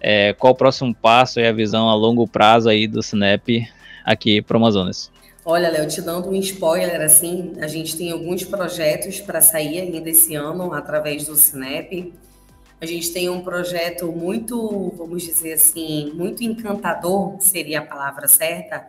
É, 0.00 0.32
qual 0.34 0.52
o 0.52 0.56
próximo 0.56 0.94
passo 0.94 1.40
e 1.40 1.46
a 1.46 1.52
visão 1.52 1.88
a 1.88 1.94
longo 1.94 2.26
prazo 2.26 2.68
aí 2.68 2.86
do 2.86 3.02
Cinep 3.02 3.66
aqui 4.04 4.40
para 4.42 4.56
o 4.56 4.60
Amazonas? 4.60 5.10
Olha, 5.50 5.70
Léo, 5.70 5.88
te 5.88 6.02
dando 6.02 6.28
um 6.28 6.34
spoiler, 6.34 7.00
assim, 7.00 7.54
a 7.58 7.66
gente 7.66 7.96
tem 7.96 8.12
alguns 8.12 8.44
projetos 8.44 9.18
para 9.18 9.40
sair 9.40 9.80
ainda 9.80 10.10
esse 10.10 10.34
ano 10.34 10.74
através 10.74 11.24
do 11.24 11.34
Cinep. 11.36 12.12
A 12.78 12.84
gente 12.84 13.10
tem 13.14 13.30
um 13.30 13.40
projeto 13.40 14.12
muito, 14.12 14.92
vamos 14.94 15.22
dizer 15.22 15.54
assim, 15.54 16.12
muito 16.12 16.44
encantador, 16.44 17.40
seria 17.40 17.78
a 17.78 17.82
palavra 17.82 18.28
certa, 18.28 18.86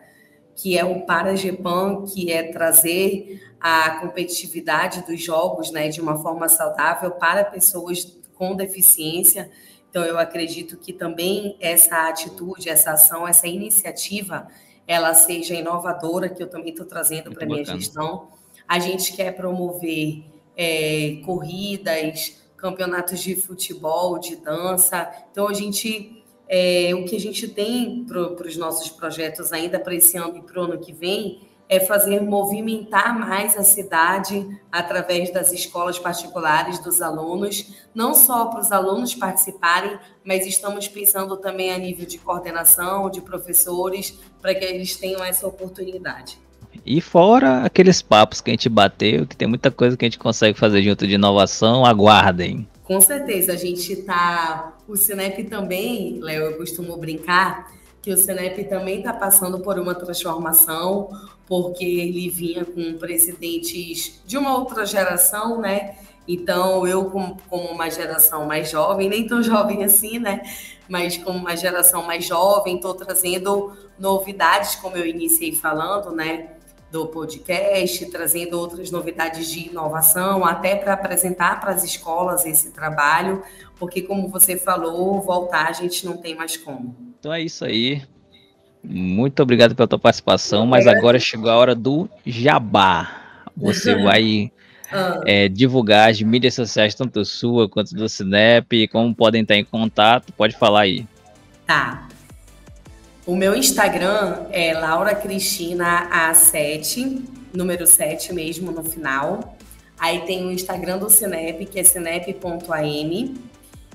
que 0.53 0.77
é 0.77 0.83
o 0.83 1.05
Paragepan, 1.05 2.03
que 2.03 2.29
é 2.29 2.51
trazer 2.51 3.41
a 3.57 3.91
competitividade 4.01 5.05
dos 5.07 5.23
jogos 5.23 5.71
né, 5.71 5.87
de 5.87 6.01
uma 6.01 6.21
forma 6.21 6.49
saudável 6.49 7.11
para 7.11 7.45
pessoas 7.45 8.19
com 8.35 8.53
deficiência. 8.53 9.49
Então, 9.89 10.03
eu 10.03 10.19
acredito 10.19 10.75
que 10.75 10.91
também 10.91 11.55
essa 11.61 12.09
atitude, 12.09 12.67
essa 12.67 12.91
ação, 12.91 13.25
essa 13.25 13.47
iniciativa, 13.47 14.49
ela 14.89 15.13
seja 15.13 15.53
inovadora, 15.53 16.27
que 16.27 16.41
eu 16.41 16.47
também 16.47 16.71
estou 16.71 16.83
trazendo 16.83 17.31
para 17.31 17.43
a 17.43 17.47
minha 17.47 17.63
gestão. 17.63 18.27
A 18.67 18.79
gente 18.79 19.13
quer 19.13 19.35
promover 19.35 20.23
é, 20.57 21.21
corridas, 21.23 22.41
campeonatos 22.57 23.19
de 23.19 23.35
futebol, 23.35 24.17
de 24.17 24.37
dança. 24.37 25.07
Então, 25.31 25.47
a 25.47 25.53
gente, 25.53 26.23
é, 26.47 26.89
o 26.95 27.05
que 27.05 27.15
a 27.15 27.19
gente 27.19 27.47
tem 27.47 28.03
para 28.03 28.47
os 28.47 28.57
nossos 28.57 28.89
projetos 28.89 29.53
ainda 29.53 29.79
para 29.79 29.93
esse 29.93 30.17
ano 30.17 30.37
e 30.37 30.41
para 30.41 30.59
o 30.59 30.63
ano 30.63 30.79
que 30.79 30.91
vem 30.91 31.47
é 31.69 31.79
fazer 31.79 32.19
movimentar 32.19 33.17
mais 33.17 33.55
a 33.55 33.63
cidade 33.63 34.59
através 34.71 35.31
das 35.31 35.53
escolas 35.53 35.99
particulares 35.99 36.79
dos 36.79 36.99
alunos, 36.99 37.71
não 37.93 38.15
só 38.15 38.47
para 38.47 38.61
os 38.61 38.71
alunos 38.71 39.13
participarem, 39.13 39.99
mas 40.25 40.47
estamos 40.47 40.87
pensando 40.87 41.37
também 41.37 41.71
a 41.71 41.77
nível 41.77 42.07
de 42.07 42.17
coordenação, 42.17 43.07
de 43.11 43.21
professores, 43.21 44.19
para 44.41 44.55
que 44.55 44.65
eles 44.65 44.97
tenham 44.97 45.23
essa 45.23 45.45
oportunidade. 45.45 46.39
E 46.83 46.99
fora 47.01 47.61
aqueles 47.63 48.01
papos 48.01 48.41
que 48.41 48.49
a 48.49 48.53
gente 48.53 48.67
bateu, 48.67 49.27
que 49.27 49.37
tem 49.37 49.47
muita 49.47 49.69
coisa 49.69 49.95
que 49.95 50.05
a 50.05 50.07
gente 50.07 50.17
consegue 50.17 50.57
fazer 50.57 50.81
junto 50.81 51.05
de 51.05 51.15
inovação, 51.15 51.85
aguardem. 51.85 52.67
Com 52.83 52.99
certeza, 52.99 53.53
a 53.53 53.55
gente 53.55 53.93
está. 53.93 54.75
O 54.87 54.95
Cinep 54.95 55.43
também, 55.43 56.19
Léo, 56.19 56.45
eu 56.45 56.57
costumo 56.57 56.97
brincar 56.97 57.71
que 58.09 58.13
o 58.13 58.17
Cinep 58.17 58.63
também 58.63 58.97
está 58.97 59.13
passando 59.13 59.59
por 59.59 59.77
uma 59.77 59.93
transformação, 59.93 61.11
porque 61.45 61.85
ele 61.85 62.27
vinha 62.27 62.65
com 62.65 62.97
presidentes 62.97 64.19
de 64.25 64.35
uma 64.35 64.57
outra 64.57 64.83
geração, 64.83 65.61
né? 65.61 65.95
Então, 66.27 66.87
eu, 66.87 67.05
como, 67.05 67.37
como 67.47 67.69
uma 67.69 67.87
geração 67.87 68.47
mais 68.47 68.71
jovem, 68.71 69.07
nem 69.07 69.27
tão 69.27 69.43
jovem 69.43 69.83
assim, 69.83 70.17
né? 70.17 70.41
Mas 70.87 71.17
como 71.17 71.37
uma 71.37 71.55
geração 71.55 72.01
mais 72.01 72.25
jovem, 72.25 72.77
estou 72.77 72.95
trazendo 72.95 73.77
novidades, 73.99 74.73
como 74.73 74.97
eu 74.97 75.05
iniciei 75.05 75.53
falando, 75.53 76.11
né? 76.11 76.55
do 76.91 77.05
podcast, 77.05 78.03
trazendo 78.07 78.59
outras 78.59 78.89
novidades 78.89 79.47
de 79.47 79.69
inovação, 79.69 80.43
até 80.43 80.75
para 80.75 80.93
apresentar 80.93 81.61
para 81.61 81.71
as 81.71 81.83
escolas 81.83 82.47
esse 82.47 82.71
trabalho, 82.71 83.43
porque, 83.77 84.01
como 84.01 84.27
você 84.27 84.57
falou, 84.57 85.21
voltar 85.21 85.67
a 85.67 85.71
gente 85.71 86.03
não 86.03 86.17
tem 86.17 86.33
mais 86.33 86.57
como. 86.57 87.08
Então 87.19 87.33
é 87.33 87.41
isso 87.41 87.65
aí. 87.65 88.01
Muito 88.81 89.43
obrigado 89.43 89.75
pela 89.75 89.87
tua 89.87 89.99
participação, 89.99 90.65
mas 90.65 90.87
agora 90.87 91.19
chegou 91.19 91.49
a 91.49 91.57
hora 91.57 91.75
do 91.75 92.09
jabá. 92.25 93.43
Você 93.57 93.93
vai 94.01 94.51
ah. 94.89 95.21
é, 95.25 95.49
divulgar 95.49 96.09
as 96.09 96.21
mídias 96.21 96.53
sociais, 96.53 96.95
tanto 96.95 97.23
sua 97.25 97.67
quanto 97.67 97.93
do 97.93 98.07
Cinep, 98.07 98.87
como 98.87 99.13
podem 99.13 99.41
estar 99.41 99.55
em 99.55 99.65
contato, 99.65 100.31
pode 100.31 100.55
falar 100.55 100.81
aí. 100.81 101.05
Tá. 101.65 102.07
O 103.25 103.35
meu 103.35 103.53
Instagram 103.53 104.45
é 104.49 104.73
Laura 104.73 105.13
Cristina 105.13 106.09
A7, 106.09 107.21
número 107.53 107.85
7 107.85 108.33
mesmo 108.33 108.71
no 108.71 108.83
final. 108.83 109.57
Aí 109.99 110.21
tem 110.21 110.47
o 110.47 110.51
Instagram 110.51 110.97
do 110.97 111.09
Cinep, 111.09 111.65
que 111.65 111.79
é 111.79 111.83
cinep.am. 111.83 113.35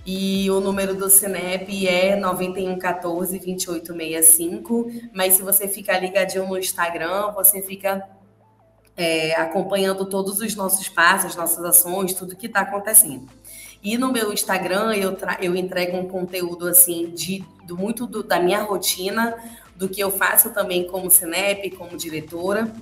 E 0.07 0.51
o 0.51 0.61
número 0.61 0.95
do 0.95 1.09
Cinep 1.09 1.89
é 1.89 2.15
9114 2.17 3.39
2865. 3.39 4.91
Mas 5.15 5.35
se 5.35 5.43
você 5.43 5.67
ficar 5.67 5.99
ligadinho 5.99 6.47
no 6.47 6.59
Instagram, 6.59 7.33
você 7.33 7.63
fica 7.63 8.07
é, 8.97 9.35
acompanhando 9.35 10.05
todos 10.05 10.41
os 10.41 10.55
nossos 10.55 10.89
passos, 10.89 11.35
nossas 11.35 11.65
ações, 11.65 12.15
tudo 12.15 12.37
que 12.37 12.47
está 12.47 12.61
acontecendo. 12.61 13.29
E 13.83 13.99
no 13.99 14.13
meu 14.13 14.33
Instagram 14.33 14.95
eu, 14.95 15.17
eu 15.41 15.55
entrego 15.55 15.97
um 15.97 16.09
conteúdo 16.09 16.67
assim 16.67 17.11
de 17.11 17.45
do, 17.67 17.77
muito 17.77 18.07
do, 18.07 18.23
da 18.23 18.41
minha 18.41 18.63
rotina, 18.63 19.35
do 19.77 19.89
que 19.89 20.01
eu 20.01 20.11
faço 20.11 20.51
também 20.51 20.87
como 20.87 21.11
Cinep, 21.11 21.71
como 21.73 21.97
diretora 21.97 22.73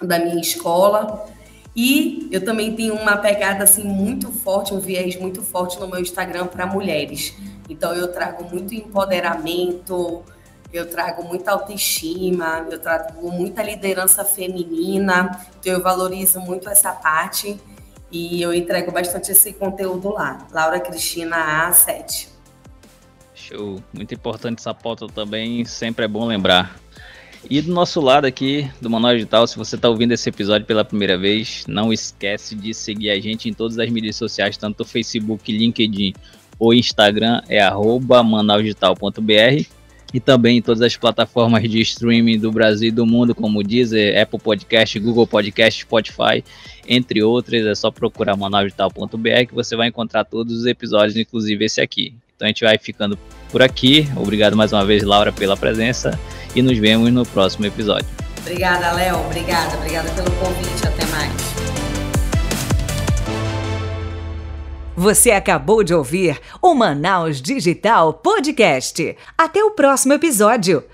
da 0.00 0.18
minha 0.18 0.40
escola. 0.40 1.26
E 1.74 2.28
eu 2.30 2.44
também 2.44 2.74
tenho 2.76 2.94
uma 2.94 3.16
pegada 3.16 3.64
assim 3.64 3.84
muito 3.84 4.30
forte, 4.30 4.74
um 4.74 4.80
viés 4.80 5.16
muito 5.16 5.42
forte 5.42 5.80
no 5.80 5.88
meu 5.88 6.00
Instagram 6.00 6.46
para 6.46 6.66
mulheres. 6.66 7.34
Então 7.68 7.94
eu 7.94 8.12
trago 8.12 8.44
muito 8.44 8.74
empoderamento, 8.74 10.22
eu 10.72 10.88
trago 10.88 11.22
muita 11.24 11.52
autoestima, 11.52 12.66
eu 12.70 12.78
trago 12.78 13.30
muita 13.30 13.62
liderança 13.62 14.24
feminina, 14.24 15.46
então 15.58 15.72
eu 15.72 15.82
valorizo 15.82 16.40
muito 16.40 16.68
essa 16.68 16.92
parte 16.92 17.58
e 18.10 18.42
eu 18.42 18.52
entrego 18.52 18.92
bastante 18.92 19.32
esse 19.32 19.54
conteúdo 19.54 20.10
lá. 20.10 20.46
Laura 20.50 20.78
Cristina 20.78 21.70
A7. 21.70 22.28
Show, 23.34 23.82
muito 23.92 24.12
importante 24.12 24.60
essa 24.60 24.74
pauta 24.74 25.06
também, 25.06 25.64
sempre 25.64 26.04
é 26.04 26.08
bom 26.08 26.26
lembrar. 26.26 26.81
E 27.50 27.60
do 27.60 27.72
nosso 27.72 28.00
lado 28.00 28.24
aqui, 28.24 28.70
do 28.80 28.88
Manual 28.88 29.14
Digital, 29.14 29.46
se 29.46 29.56
você 29.56 29.76
está 29.76 29.88
ouvindo 29.88 30.12
esse 30.12 30.28
episódio 30.28 30.66
pela 30.66 30.84
primeira 30.84 31.18
vez, 31.18 31.64
não 31.66 31.92
esquece 31.92 32.54
de 32.54 32.72
seguir 32.72 33.10
a 33.10 33.20
gente 33.20 33.48
em 33.48 33.52
todas 33.52 33.78
as 33.78 33.90
mídias 33.90 34.16
sociais, 34.16 34.56
tanto 34.56 34.84
Facebook, 34.84 35.50
LinkedIn 35.50 36.14
ou 36.58 36.72
Instagram, 36.72 37.42
é 37.48 37.60
arroba 37.60 38.22
manaudigital.br 38.22 39.66
e 40.14 40.20
também 40.20 40.58
em 40.58 40.62
todas 40.62 40.82
as 40.82 40.96
plataformas 40.96 41.68
de 41.68 41.80
streaming 41.80 42.38
do 42.38 42.52
Brasil 42.52 42.88
e 42.88 42.92
do 42.92 43.06
mundo, 43.06 43.34
como 43.34 43.62
Deezer, 43.62 44.20
Apple 44.20 44.38
Podcast, 44.38 44.98
Google 44.98 45.26
Podcast, 45.26 45.80
Spotify, 45.80 46.44
entre 46.86 47.22
outras. 47.22 47.66
É 47.66 47.74
só 47.74 47.90
procurar 47.90 48.36
manaudigital.br 48.36 49.46
que 49.48 49.54
você 49.54 49.74
vai 49.74 49.88
encontrar 49.88 50.24
todos 50.24 50.60
os 50.60 50.66
episódios, 50.66 51.16
inclusive 51.16 51.64
esse 51.64 51.80
aqui. 51.80 52.14
Então 52.36 52.46
a 52.46 52.48
gente 52.48 52.62
vai 52.62 52.78
ficando 52.78 53.18
por 53.50 53.62
aqui. 53.62 54.06
Obrigado 54.16 54.56
mais 54.56 54.72
uma 54.72 54.84
vez, 54.84 55.02
Laura, 55.02 55.32
pela 55.32 55.56
presença 55.56 56.18
e 56.54 56.62
nos 56.62 56.78
vemos 56.78 57.10
no 57.12 57.24
próximo 57.26 57.66
episódio. 57.66 58.08
Obrigada, 58.40 58.92
Léo. 58.92 59.18
Obrigada, 59.26 59.76
obrigada 59.76 60.10
pelo 60.10 60.30
convite. 60.32 60.86
Até 60.86 61.06
mais. 61.06 61.32
Você 64.94 65.30
acabou 65.30 65.82
de 65.82 65.94
ouvir 65.94 66.38
o 66.60 66.74
Manaus 66.74 67.40
Digital 67.40 68.12
Podcast. 68.14 69.16
Até 69.38 69.64
o 69.64 69.70
próximo 69.70 70.12
episódio. 70.12 70.84